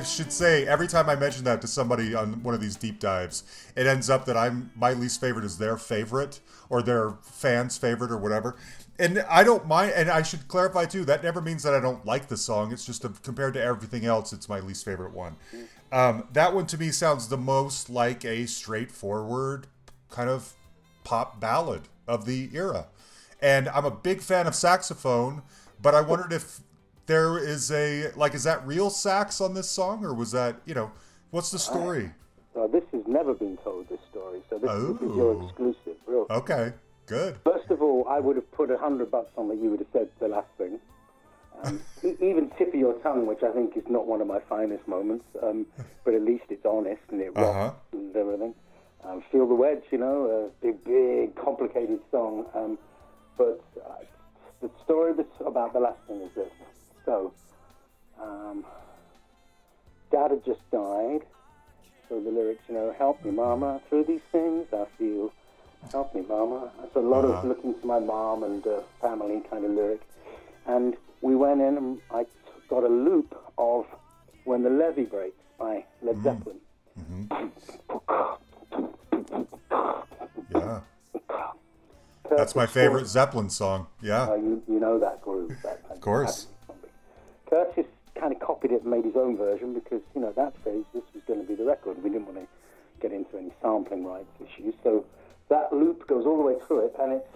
[0.00, 2.98] I, should say, every time I mention that to somebody on one of these deep
[2.98, 3.44] dives,
[3.76, 8.10] it ends up that I'm my least favorite is their favorite or their fans' favorite
[8.10, 8.56] or whatever.
[8.98, 9.92] And I don't mind.
[9.94, 11.04] And I should clarify too.
[11.04, 12.72] That never means that I don't like the song.
[12.72, 15.36] It's just a, compared to everything else, it's my least favorite one.
[15.90, 19.66] Um, that one to me sounds the most like a straightforward
[20.10, 20.54] kind of
[21.04, 22.86] pop ballad of the era.
[23.40, 25.42] And I'm a big fan of saxophone,
[25.80, 26.60] but I wondered if
[27.06, 30.74] there is a like is that real sax on this song or was that, you
[30.74, 30.90] know,
[31.30, 32.10] what's the story?
[32.54, 34.42] So this has never been told, this story.
[34.50, 35.44] So this, this is your Oh.
[35.46, 36.26] exclusive, real.
[36.30, 36.72] Okay,
[37.06, 37.38] good.
[37.44, 39.88] First of all, I would have put a hundred bucks on that you would have
[39.92, 40.78] said the last thing.
[41.64, 44.86] Um, even tip of your tongue, which I think is not one of my finest
[44.86, 45.66] moments, um,
[46.04, 47.72] but at least it's honest and it rocks Uh-huh.
[47.92, 48.54] and everything.
[49.04, 52.44] Um, Feel the Wedge, you know, a big, big, complicated song.
[52.54, 52.78] Um,
[53.38, 53.94] but uh,
[54.60, 55.12] the story
[55.44, 56.50] about the last thing is this.
[57.04, 57.32] So,
[58.20, 58.64] um,
[60.10, 61.20] Dad had just died.
[62.08, 65.32] So the lyrics, you know, help me, mama, through these things I feel.
[65.92, 66.70] Help me, mama.
[66.84, 67.48] It's a lot of Uh-huh.
[67.48, 70.00] looking to my mom and uh, family kind of lyric.
[70.66, 72.26] And we went in and I
[72.68, 73.86] got a loop of
[74.44, 76.22] When the Levee Breaks by Led Mm.
[76.24, 76.60] Zeppelin.
[80.50, 80.80] Yeah.
[82.30, 83.82] That's my favorite Zeppelin song.
[84.02, 84.34] Uh, Yeah.
[84.36, 85.52] you, you know that groove.
[85.62, 86.48] That of course.
[87.52, 87.84] Curtis
[88.18, 90.86] kind of copied it and made his own version because, you know, at that stage
[90.94, 92.02] this was going to be the record.
[92.02, 92.46] We didn't want to
[93.02, 94.72] get into any sampling rights issues.
[94.82, 95.04] So
[95.50, 97.28] that loop goes all the way through it and it's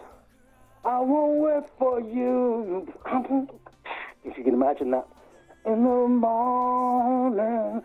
[0.86, 2.88] I won't wait for you.
[4.24, 5.06] If you can imagine that.
[5.66, 7.82] In the morning.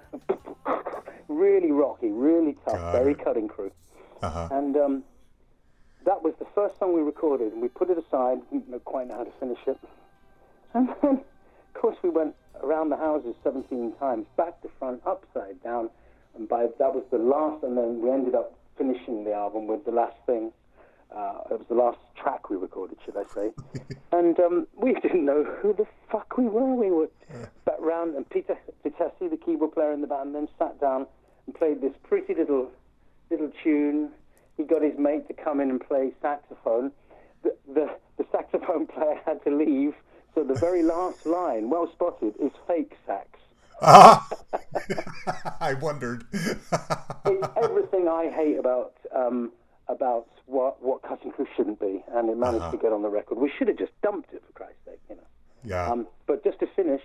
[1.27, 3.71] really rocky, really tough, Got very cutting crew.
[4.21, 4.47] Uh-huh.
[4.51, 5.03] And um,
[6.05, 9.17] that was the first song we recorded, and we put it aside, didn't quite know
[9.17, 9.79] how to finish it.
[10.73, 11.21] And then,
[11.73, 15.89] of course, we went around the houses 17 times, back to front, upside down,
[16.35, 19.83] and by that was the last, and then we ended up finishing the album with
[19.85, 20.51] the last thing.
[21.15, 23.51] Uh, it was the last track we recorded, should I say.
[24.11, 26.73] and um, we didn't know who the fuck we were.
[26.73, 27.09] We were
[27.65, 31.05] back round, and Peter Vitesse, the keyboard player in the band, then sat down
[31.45, 32.69] and played this pretty little
[33.29, 34.09] little tune.
[34.57, 36.91] He got his mate to come in and play saxophone.
[37.43, 39.93] The, the, the saxophone player had to leave,
[40.33, 43.27] so the very last line, well spotted, is fake sax.
[43.81, 44.27] Ah!
[45.59, 46.25] I wondered.
[47.25, 49.51] It's everything I hate about um,
[49.87, 52.71] about what what cutting crew shouldn't be, and it managed Uh-huh.
[52.71, 53.37] to get on the record.
[53.37, 55.21] We should have just dumped it for Christ's sake, you know.
[55.63, 55.87] yeah.
[55.91, 57.01] Um, but just to finish,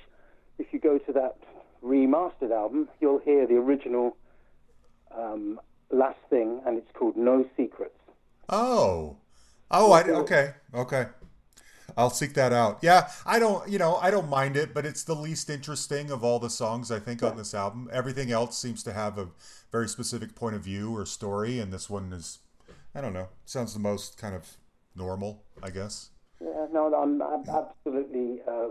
[0.59, 1.37] if you go to that
[1.85, 4.17] remastered album, you'll hear the original
[5.17, 5.61] um,
[5.91, 7.93] last thing, and it's called No Secrets.
[8.49, 9.17] Oh,
[9.71, 11.07] oh, I okay, okay.
[11.97, 12.79] I'll seek that out.
[12.83, 16.23] Yeah, I don't, you know, I don't mind it, but it's the least interesting of
[16.23, 17.89] all the songs I think on this album.
[17.93, 19.29] Everything else seems to have a
[19.73, 22.39] very specific point of view or story, and this one is,
[22.95, 24.57] I don't know, sounds the most kind of
[24.95, 26.11] normal, I guess.
[26.41, 28.69] Yeah, no, I'm, I'm absolutely uh,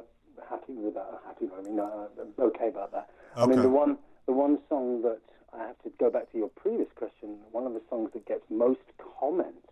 [0.48, 1.20] happy with that.
[1.26, 3.10] Happy, I mean, uh, I'm okay about that.
[3.36, 3.98] I mean, the one,
[4.28, 5.20] the one song that
[5.52, 7.38] I have to go back to your previous question.
[7.52, 8.82] One of the songs that gets most
[9.20, 9.68] comments,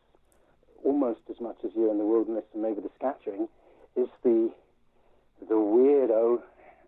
[0.84, 3.47] almost as much as "You're in the Wilderness" and maybe the scattering,
[3.95, 4.51] is the
[5.47, 6.41] the weirdo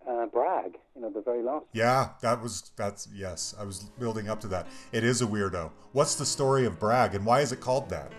[0.09, 0.77] uh, brag.
[0.95, 1.65] You know, the very last.
[1.73, 3.55] Yeah, that was that's yes.
[3.59, 4.67] I was building up to that.
[4.91, 5.71] It is a weirdo.
[5.91, 8.11] What's the story of Brag, and why is it called that?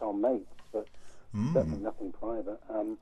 [0.00, 0.86] Tell mates, but
[1.36, 1.52] Mm.
[1.52, 2.58] certainly nothing private.
[2.68, 2.98] Um,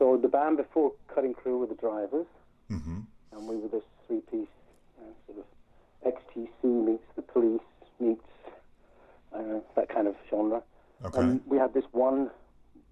[0.00, 2.26] so the band before Cutting Crew were the drivers,
[2.70, 3.00] Mm-hmm.
[3.32, 4.48] and we were this three-piece
[5.00, 7.60] uh, sort of XTC meets the police
[8.00, 8.20] meets
[9.32, 10.60] uh, that kind of genre.
[11.04, 11.20] Okay.
[11.20, 12.30] And we had this one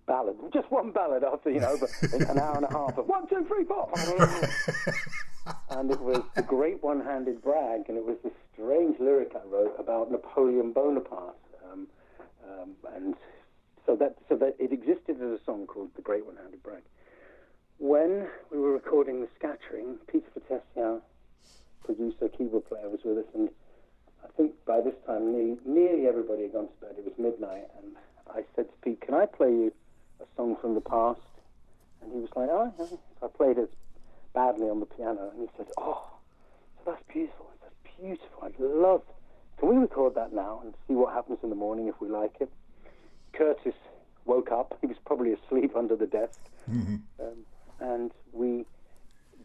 [0.06, 1.90] ballad, just one ballad after, you know, but
[2.30, 3.90] an hour and a half of one, two, three, four.
[5.70, 9.74] and it was the great one-handed brag, and it was this strange lyric I wrote
[9.78, 11.36] about Napoleon Bonaparte.
[11.72, 11.86] Um,
[12.48, 13.14] um, and
[13.86, 16.82] so that so that it existed as a song called The Great One-Handed Brag.
[17.78, 21.00] When we were recording the scattering, Peter Fatessian,
[21.84, 23.48] producer, keyboard player, was with us, and
[24.24, 26.96] I think by this time nearly, nearly everybody had gone to bed.
[26.98, 27.96] It was midnight, and
[28.28, 29.72] I said to Pete, "Can I play you
[30.20, 31.20] a song from the past?"
[32.02, 33.72] And he was like, "Oh." yeah." I played it
[34.34, 36.02] badly on the piano, and he said, "Oh,
[36.78, 37.46] so that's beautiful.
[37.62, 38.42] That's beautiful.
[38.42, 39.02] I'd love.
[39.58, 42.40] Can we record that now and see what happens in the morning if we like
[42.40, 42.50] it?"
[43.36, 43.74] Curtis
[44.24, 44.78] woke up.
[44.80, 46.38] He was probably asleep under the desk,
[47.20, 47.44] um,
[47.80, 48.64] and we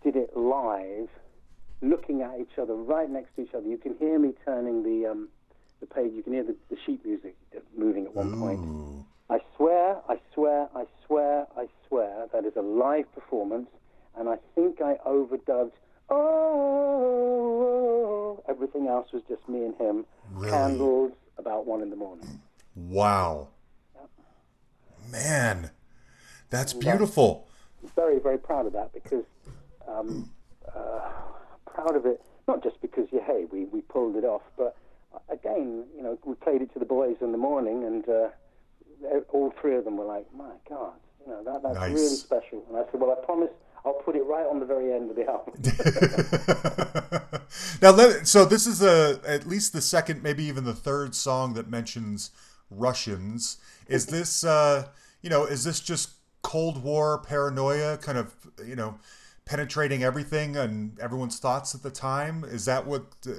[0.03, 1.09] did it live,
[1.81, 3.67] looking at each other, right next to each other.
[3.67, 5.29] You can hear me turning the um,
[5.79, 6.13] the page.
[6.15, 7.35] You can hear the, the sheet music
[7.77, 8.59] moving at one point.
[9.29, 13.69] I swear, I swear, I swear, I swear that is a live performance,
[14.17, 15.71] and I think I overdubbed.
[16.93, 20.05] Oh, everything else was just me and him.
[20.33, 20.51] Really?
[20.51, 22.41] Candles about one in the morning.
[22.75, 23.47] Wow.
[25.11, 25.71] Man,
[26.49, 27.47] that's beautiful.
[27.95, 29.25] very, very proud of that because
[29.87, 30.29] um,
[30.75, 31.09] uh,
[31.65, 34.75] proud of it, not just because, yeah, hey, we, we pulled it off, but
[35.13, 38.29] uh, again, you know, we played it to the boys in the morning and uh,
[39.29, 40.93] all three of them were like, my God,
[41.25, 41.91] you know, that, that's Nice.
[41.93, 42.63] really special.
[42.69, 43.49] And I said, well, I promise
[43.85, 45.53] I'll put it right on the very end of the album.
[47.81, 51.53] now, let, so this is a at least the second, maybe even the third song
[51.55, 52.29] that mentions
[52.69, 53.57] Russians.
[53.87, 54.87] Is this, uh,
[55.21, 56.11] you know, is this just
[56.41, 58.33] Cold War paranoia, kind of,
[58.65, 58.97] you know,
[59.45, 62.43] penetrating everything and everyone's thoughts at the time?
[62.43, 63.31] Is that what uh,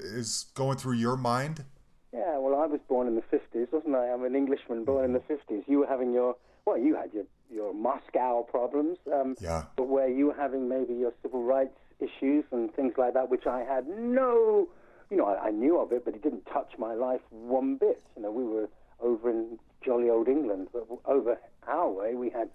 [0.54, 1.64] going through your mind?
[2.12, 4.10] yeah, well, I was born in the 50s, wasn't I?
[4.12, 5.62] I'm an Englishman born in the 50s.
[5.66, 8.98] You were having your, well, you had your, your Moscow problems.
[9.10, 9.62] Um, Yeah.
[9.76, 13.46] but where you were having maybe your civil rights issues and things like that, which
[13.46, 14.68] I had no,
[15.08, 18.02] you know, I, I knew of it, but it didn't touch my life one bit.
[18.16, 18.68] You know, we were
[19.02, 22.48] over in jolly old England, but over our way we had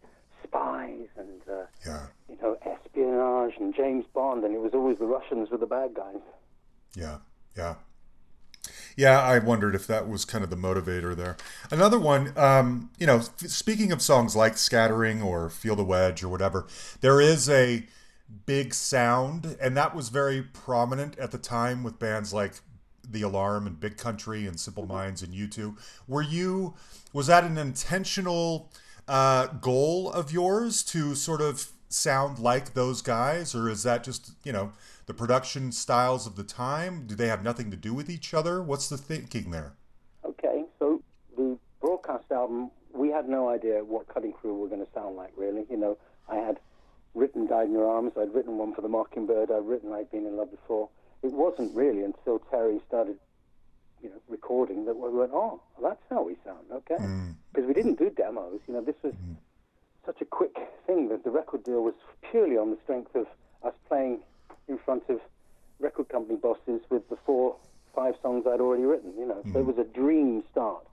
[0.43, 2.07] spies and, uh, Yeah.
[2.29, 5.93] you know, espionage and James Bond, and it was always the Russians were the bad
[5.93, 6.21] guys.
[6.93, 7.17] Yeah,
[7.55, 7.75] yeah,
[8.95, 9.21] yeah.
[9.21, 11.37] I wondered if that was kind of the motivator there.
[11.69, 16.29] Another one, um, you know, speaking of songs like "Scattering" or "Feel the Wedge" or
[16.29, 16.65] whatever,
[17.01, 17.85] there is a
[18.45, 22.55] big sound, and that was very prominent at the time with bands like
[23.09, 25.77] The Alarm and Big Country and Simple Minds and U2
[26.07, 26.75] Were you?
[27.13, 28.71] Was that an intentional
[29.07, 34.31] uh, goal of yours to sort of sound like those guys, or is that just
[34.43, 34.73] you know
[35.05, 37.05] the production styles of the time?
[37.07, 38.61] Do they have nothing to do with each other?
[38.61, 39.73] What's the thinking there?
[40.25, 41.01] Okay, so
[41.35, 45.31] the broadcast album, we had no idea what Cutting Crew were going to sound like,
[45.37, 45.65] really.
[45.69, 45.97] You know,
[46.27, 46.59] I had
[47.15, 50.25] written Died in Your Arms, I'd written one for The Mockingbird, I'd written I'd Been
[50.25, 50.89] in Love Before.
[51.23, 53.17] It wasn't really until Terry started,
[54.01, 57.01] you know, recording that we went, oh, well, that's how we sound, okay?
[57.03, 57.35] Mm.
[57.51, 58.59] Because we didn't do demos.
[58.67, 59.35] You know, this was mm.
[60.05, 61.95] such a quick thing that the record deal was
[62.29, 63.27] purely on the strength of
[63.63, 64.19] us playing
[64.67, 65.19] in front of
[65.79, 67.55] record company bosses with the four,
[67.95, 69.13] five songs I'd already written.
[69.17, 69.65] You know, so it mm.
[69.65, 70.85] was a dream start.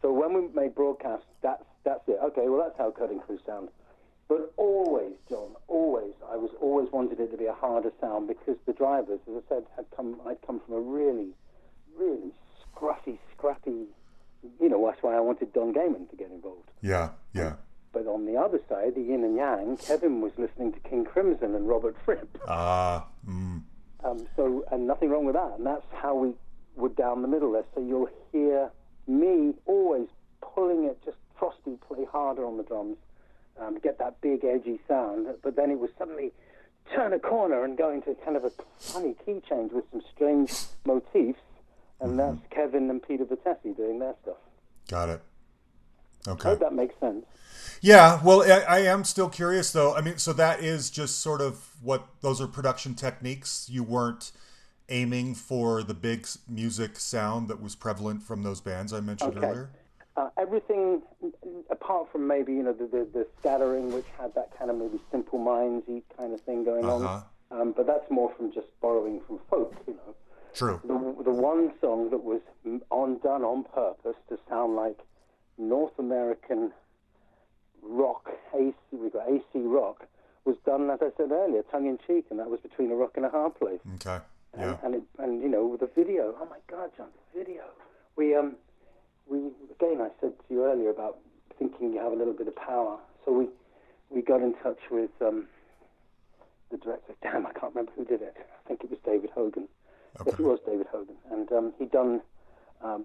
[0.00, 2.18] So when we made broadcast, that's that's it.
[2.22, 3.68] Okay, well that's how Cutting Crew sound.
[4.28, 8.56] But always, John, always, I was always wanted it to be a harder sound because
[8.66, 10.20] the drivers, as I said, had come.
[10.26, 11.28] I'd come from a really,
[11.96, 12.32] really
[12.76, 13.86] scruffy, scrappy.
[14.60, 16.70] You know, that's why I wanted Don Gehman to get involved.
[16.82, 17.54] Yeah, yeah.
[17.92, 21.54] But on the other side, the yin and yang, Kevin was listening to King Crimson
[21.54, 22.38] and Robert Fripp.
[22.46, 23.62] Ah, mm,
[24.04, 25.54] Um, so, and nothing wrong with that.
[25.56, 26.34] And that's how we
[26.76, 27.64] were down the middle there.
[27.74, 28.70] So you'll hear
[29.06, 30.08] me always
[30.42, 32.98] pulling it, just frosty, play harder on the drums,
[33.60, 35.26] um, get that big edgy sound.
[35.42, 36.32] But then it was suddenly
[36.94, 40.52] turn a corner and go into kind of a funny key change with some strange
[40.86, 41.38] motifs.
[42.00, 44.36] And that's Kevin and Peter Vitesse doing their stuff.
[44.88, 45.20] got it.
[46.26, 46.48] I Okay.
[46.50, 47.24] hope that makes sense.
[47.80, 49.94] Yeah, well, I, I am still curious though.
[49.94, 53.68] I mean, so that is just sort of what those are production techniques.
[53.70, 54.32] You weren't
[54.88, 59.46] aiming for the big music sound that was prevalent from those bands I mentioned Okay.
[59.46, 59.70] earlier.
[60.16, 61.02] Uh, everything
[61.70, 65.00] apart from maybe you know the, the the scattering, which had that kind of maybe
[65.10, 67.06] simple mindsy kind of thing going Uh-huh.
[67.50, 67.60] on.
[67.60, 70.14] Um, but that's more from just borrowing from folk, you know.
[70.54, 70.80] True.
[70.84, 72.40] the the one song that was
[72.90, 74.98] on done on purpose to sound like
[75.56, 76.72] North American
[77.82, 80.06] rock, AC, we got AC rock,
[80.44, 83.12] was done as I said earlier, tongue in cheek, and that was between a rock
[83.16, 83.80] and a hard place.
[83.96, 84.18] Okay.
[84.58, 84.76] Yeah.
[84.82, 86.34] and it, and you know with the video.
[86.40, 87.62] Oh my God, John, the video.
[88.16, 88.56] We um
[89.26, 89.38] we
[89.70, 91.18] again I said to you earlier about
[91.58, 92.98] thinking you have a little bit of power.
[93.24, 93.48] So we
[94.10, 95.46] we got in touch with um
[96.70, 97.14] the director.
[97.22, 98.34] Damn, I can't remember who did it.
[98.38, 99.68] I think it was David Hogan.
[100.26, 102.20] Yes, it was David Hogan, and um, he'd done.
[102.82, 103.04] Um,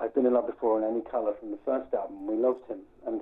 [0.00, 2.26] I've been in love before in any color from the first album.
[2.26, 3.20] We loved him, and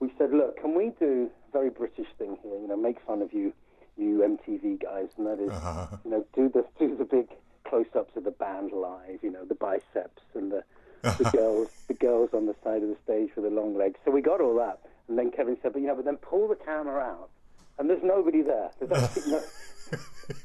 [0.00, 2.54] we said, look, can we do a very British thing here?
[2.58, 3.52] You know, make fun of you,
[3.98, 5.86] you MTV guys, and that is, Uh-huh.
[6.04, 7.28] you know, do the do the big
[7.64, 9.18] close-ups of the band live.
[9.22, 10.64] You know, the biceps and the
[11.02, 13.98] the girls, the girls on the side of the stage with the long legs.
[14.04, 16.48] So we got all that, and then Kevin said, but you know, but then pull
[16.48, 17.30] the camera out,
[17.78, 18.70] and there's nobody there.
[18.80, 19.42] There's actually no,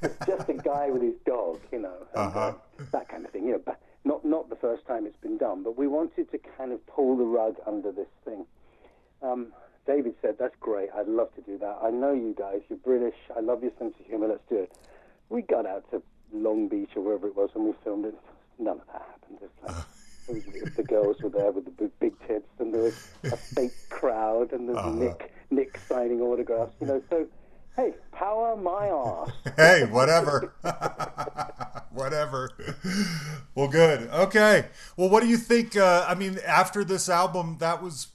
[0.03, 2.39] it's just a guy with his dog, you know, and, Uh-huh.
[2.39, 3.45] uh, that kind of thing.
[3.45, 6.39] You know, ba- not not the first time it's been done, but we wanted to
[6.57, 8.45] kind of pull the rug under this thing.
[9.21, 9.47] Um,
[9.87, 10.89] David said, "That's great.
[10.95, 11.77] I'd love to do that.
[11.83, 12.61] I know you guys.
[12.69, 13.15] You're British.
[13.35, 14.27] I love your sense of humor.
[14.27, 14.71] Let's do it."
[15.29, 16.01] We got out to
[16.33, 18.15] Long Beach or wherever it was, and we filmed it.
[18.59, 19.39] None of that happened.
[19.41, 19.85] It's like,
[20.27, 20.43] was-
[20.75, 24.51] the girls were there with the big, big tits, and there was a fake crowd,
[24.53, 26.73] and there's Nick Nick signing autographs.
[26.79, 27.27] You know, so
[27.75, 29.31] hey, power my arse.
[29.57, 30.53] hey, whatever.
[31.91, 32.51] whatever.
[33.55, 34.09] Well, good.
[34.09, 34.67] Okay.
[34.97, 35.75] Well, what do you think?
[35.75, 38.07] Uh, I mean, after this album, that was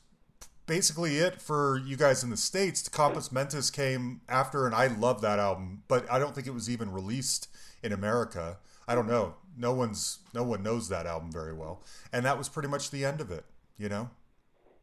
[0.66, 2.89] basically it for you guys in the States.
[2.89, 6.69] Compus Mentus came after, and I love that album, but I don't think it was
[6.70, 7.49] even released
[7.83, 8.59] in America.
[8.89, 9.35] I don't know.
[9.57, 11.83] No one's no one knows that album very well,
[12.13, 13.45] and that was pretty much the end of it.
[13.79, 14.11] You know.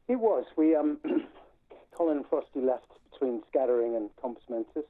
[0.08, 0.46] It was.
[0.58, 0.98] We um,
[1.96, 4.84] Colin and Frosty left between Scattering and Compus Mentus.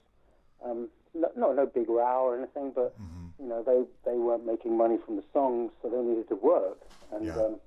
[0.65, 2.95] Um, no, no, no big row or anything, but
[3.39, 6.79] you know they they weren't making money from the songs, so they needed to work.
[7.11, 7.35] And Yeah.
[7.35, 7.59] um,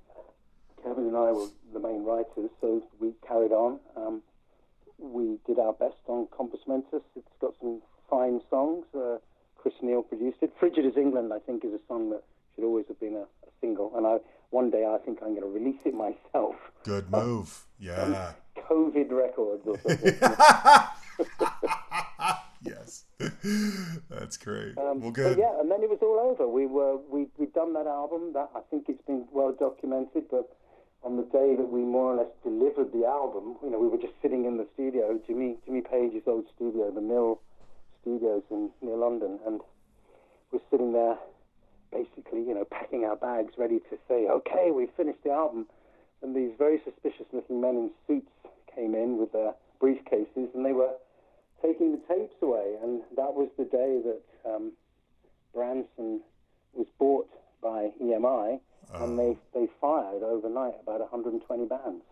[0.82, 3.78] Kevin and I were the main writers, so we carried on.
[3.96, 4.22] Um,
[4.98, 7.02] we did our best on Compus Mentus.
[7.14, 8.86] It's got some fine songs.
[8.94, 9.18] Uh,
[9.58, 10.52] Chris Neil produced it.
[10.58, 12.22] Frigid as England, I think, is a song that
[12.54, 13.92] should always have been a, a single.
[13.96, 14.18] And I
[14.50, 16.54] one day I think I'm going to release it myself.
[16.84, 17.66] Good move.
[17.78, 18.32] Yeah.
[18.56, 20.18] COVID records or something.
[22.62, 23.04] yes.
[24.10, 24.76] That's great.
[24.78, 25.38] Um, well, good.
[25.38, 26.48] yeah, and then it was all over.
[26.48, 28.32] We were we we'd done that album.
[28.34, 30.24] That I think it's been well documented.
[30.30, 30.56] But
[31.02, 33.98] on the day that we more or less delivered the album, you know, we were
[33.98, 37.40] just sitting in the studio, Jimmy Jimmy Page's old studio, the Mill
[38.06, 39.60] Studios in near London, and
[40.52, 41.18] we're sitting there,
[41.90, 45.66] basically, you know, packing our bags, ready to say, okay, we've finished the album.
[46.22, 48.30] And these very suspicious-looking men in suits
[48.72, 50.92] came in with their briefcases, and they were
[51.60, 52.76] taking the tapes away.
[52.80, 54.22] And that was the day that
[54.54, 54.70] um,
[55.52, 56.20] Branson
[56.74, 57.28] was bought
[57.60, 58.60] by EMI,
[58.94, 62.04] and they they fired overnight about 120 bands.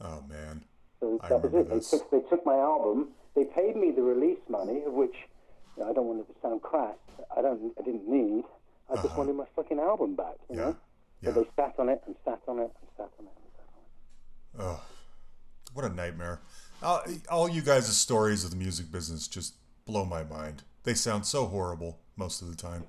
[0.00, 0.62] Oh man.
[1.00, 1.68] So I that was it.
[1.68, 1.90] They this.
[1.90, 3.08] took they took my album.
[3.34, 5.14] They paid me the release money, of which
[5.82, 6.96] I don't want it to sound crass.
[7.36, 7.72] I don't.
[7.78, 8.44] I didn't need.
[8.92, 10.34] I just wanted my fucking album back.
[10.50, 10.60] You Uh-huh.
[10.60, 10.64] Yeah.
[10.70, 10.76] know.
[11.22, 11.34] Yeah.
[11.34, 13.32] So they sat on it and sat on it and sat on it.
[13.36, 14.78] And sat on it.
[14.78, 14.82] Oh,
[15.74, 16.40] what a nightmare.
[16.82, 19.54] All, all you guys' stories of the music business just
[19.84, 20.62] blow my mind.
[20.84, 22.84] They sound so horrible most of the time.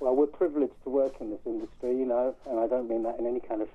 [0.00, 3.18] Well, we're privileged to work in this industry, you know, and I don't mean that
[3.20, 3.68] in any kind of,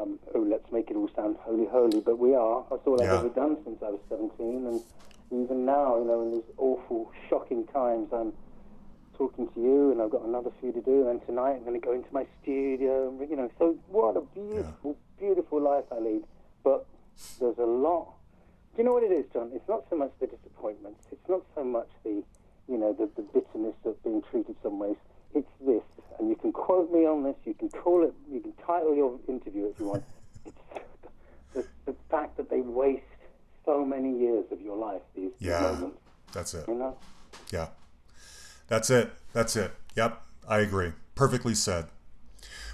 [0.00, 2.64] um, oh, let's make it all sound holy, holy, but we are.
[2.70, 3.14] That's all Yeah.
[3.14, 4.80] I've ever done since I was 17, and
[5.32, 8.32] even now, you know, in these awful, shocking times, I'm
[9.16, 11.84] talking to you, and I've got another few to do, and tonight I'm going to
[11.84, 16.24] go into my studio, you know, so what a beautiful, beautiful life I lead.
[16.64, 16.86] But
[17.40, 18.14] there's a lot.
[18.74, 19.50] Do you know what it is, John?
[19.54, 21.06] It's not so much the disappointments.
[21.10, 22.22] It's not so much the,
[22.68, 24.96] you know, the, the bitterness of being treated some ways.
[25.34, 25.82] It's this,
[26.18, 27.36] and you can quote me on this.
[27.44, 28.12] You can call it.
[28.30, 30.04] You can title your interview if you want.
[31.54, 33.04] It's the, the fact that they waste
[33.64, 35.02] so many years of your life.
[35.14, 35.60] These, Yeah.
[35.60, 35.98] moments,
[36.32, 36.66] That's it.
[36.68, 36.96] you know.
[37.50, 37.68] Yeah.
[38.68, 39.10] That's it.
[39.32, 39.72] That's it.
[39.96, 40.20] Yep.
[40.48, 40.92] I agree.
[41.14, 41.86] Perfectly said.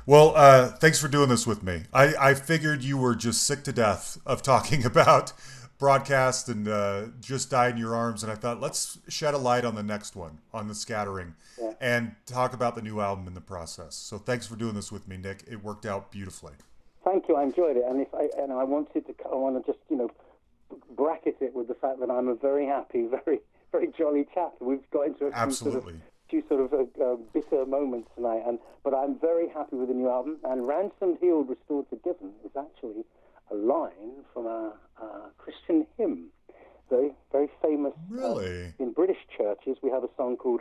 [0.06, 1.82] Well, uh, thanks for doing this with me.
[1.92, 5.32] I, I figured you were just sick to death of talking about
[5.78, 8.22] broadcast and uh, just died in your arms.
[8.22, 11.74] And I thought, let's shed a light on the next one, on the scattering, Yeah.
[11.80, 13.94] and talk about the new album in the process.
[13.94, 15.44] So thanks for doing this with me, Nick.
[15.48, 16.54] It worked out beautifully.
[17.04, 17.36] Thank you.
[17.36, 19.96] I enjoyed it, and if I and I wanted to, I want to just you
[19.96, 20.10] know
[20.96, 23.40] bracket it with the fact that I'm a very happy, very
[23.72, 24.52] very jolly chap.
[24.60, 25.80] We've got into a few Absolutely.
[25.82, 26.00] sort of
[26.30, 29.94] few sort of uh, uh, bitter moments tonight, and but I'm very happy with the
[29.94, 30.38] new album.
[30.44, 33.04] And ransomed, healed, restored, forgiven is actually
[33.50, 36.26] a line from a, a Christian hymn,
[36.90, 37.92] very very famous.
[37.94, 38.74] uh, Really?
[38.78, 40.60] in British churches, we have a song called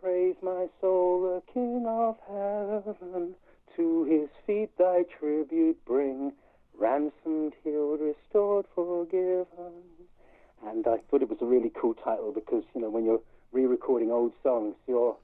[0.00, 3.34] Praise my soul, the King of heaven.
[3.76, 6.32] To his feet thy tribute bring.
[6.78, 9.46] Ransomed, healed, restored, forgiven.
[10.66, 13.20] And I thought it was a really cool title because, you know, when you're
[13.52, 15.16] re-recording old songs, you're,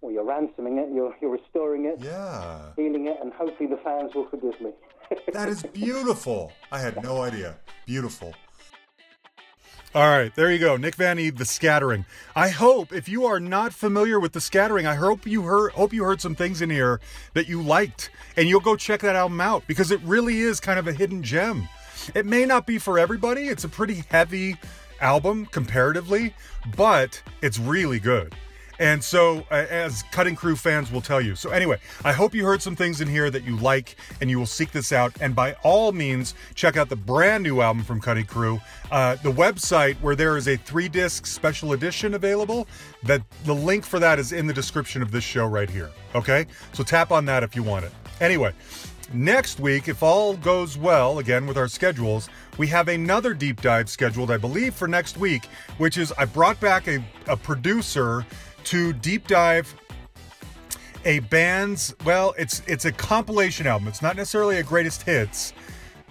[0.00, 2.72] well, you're ransoming it, you're, you're restoring it, Yeah.
[2.76, 4.70] healing it, and hopefully the fans will forgive me.
[5.32, 6.52] That is beautiful.
[6.72, 7.56] I had no idea.
[7.86, 8.34] Beautiful.
[9.96, 10.76] All right, there you go.
[10.76, 12.04] Nick Van Eede, The Scattering.
[12.34, 15.94] I hope if you are not familiar with The Scattering, I hope you heard hope
[15.94, 17.00] you heard some things in here
[17.32, 20.78] that you liked and you'll go check that album out because it really is kind
[20.78, 21.66] of a hidden gem.
[22.14, 23.48] It may not be for everybody.
[23.48, 24.58] It's a pretty heavy
[25.00, 26.34] album comparatively,
[26.76, 28.34] but it's really good.
[28.78, 31.34] And so, uh, as Cutting Crew fans will tell you.
[31.34, 34.38] So, anyway, I hope you heard some things in here that you like and you
[34.38, 35.14] will seek this out.
[35.20, 38.60] And by all means, check out the brand new album from Cutting Crew.
[38.90, 42.66] Uh, the website where there is a three disc special edition available,
[43.02, 45.90] that the link for that is in the description of this show right here.
[46.14, 46.46] Okay?
[46.72, 47.92] So, tap on that if you want it.
[48.20, 48.52] Anyway,
[49.12, 52.28] Next week, if all goes well, again with our schedules,
[52.58, 55.46] we have another deep dive scheduled, I believe, for next week,
[55.78, 58.26] which is I brought back a, a producer
[58.66, 59.74] to deep dive
[61.04, 63.88] a band's well, it's it's a compilation album.
[63.88, 65.52] It's not necessarily a greatest hits.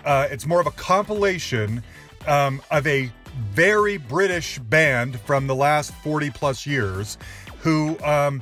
[0.06, 1.84] Uh, it's more of a compilation
[2.27, 3.11] um, of a
[3.52, 7.18] very British band from the last 40 plus years
[7.60, 8.41] who um,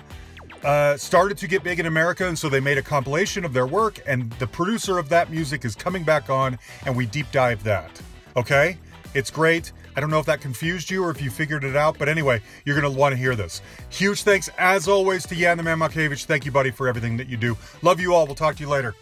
[0.63, 3.65] uh, started to get big in America, and so they made a compilation of their
[3.65, 3.99] work.
[4.05, 7.99] And the producer of that music is coming back on, and we deep dive that.
[8.35, 8.77] Okay,
[9.15, 9.71] it's great.
[9.95, 12.41] I don't know if that confused you or if you figured it out, but anyway,
[12.65, 13.61] you're going to want to hear this.
[13.89, 16.25] Huge thanks, as always, to Jan the Man Malkiewicz.
[16.25, 17.57] Thank you, buddy, for everything that you do.
[17.81, 18.25] Love you all.
[18.25, 18.95] We'll talk to you later.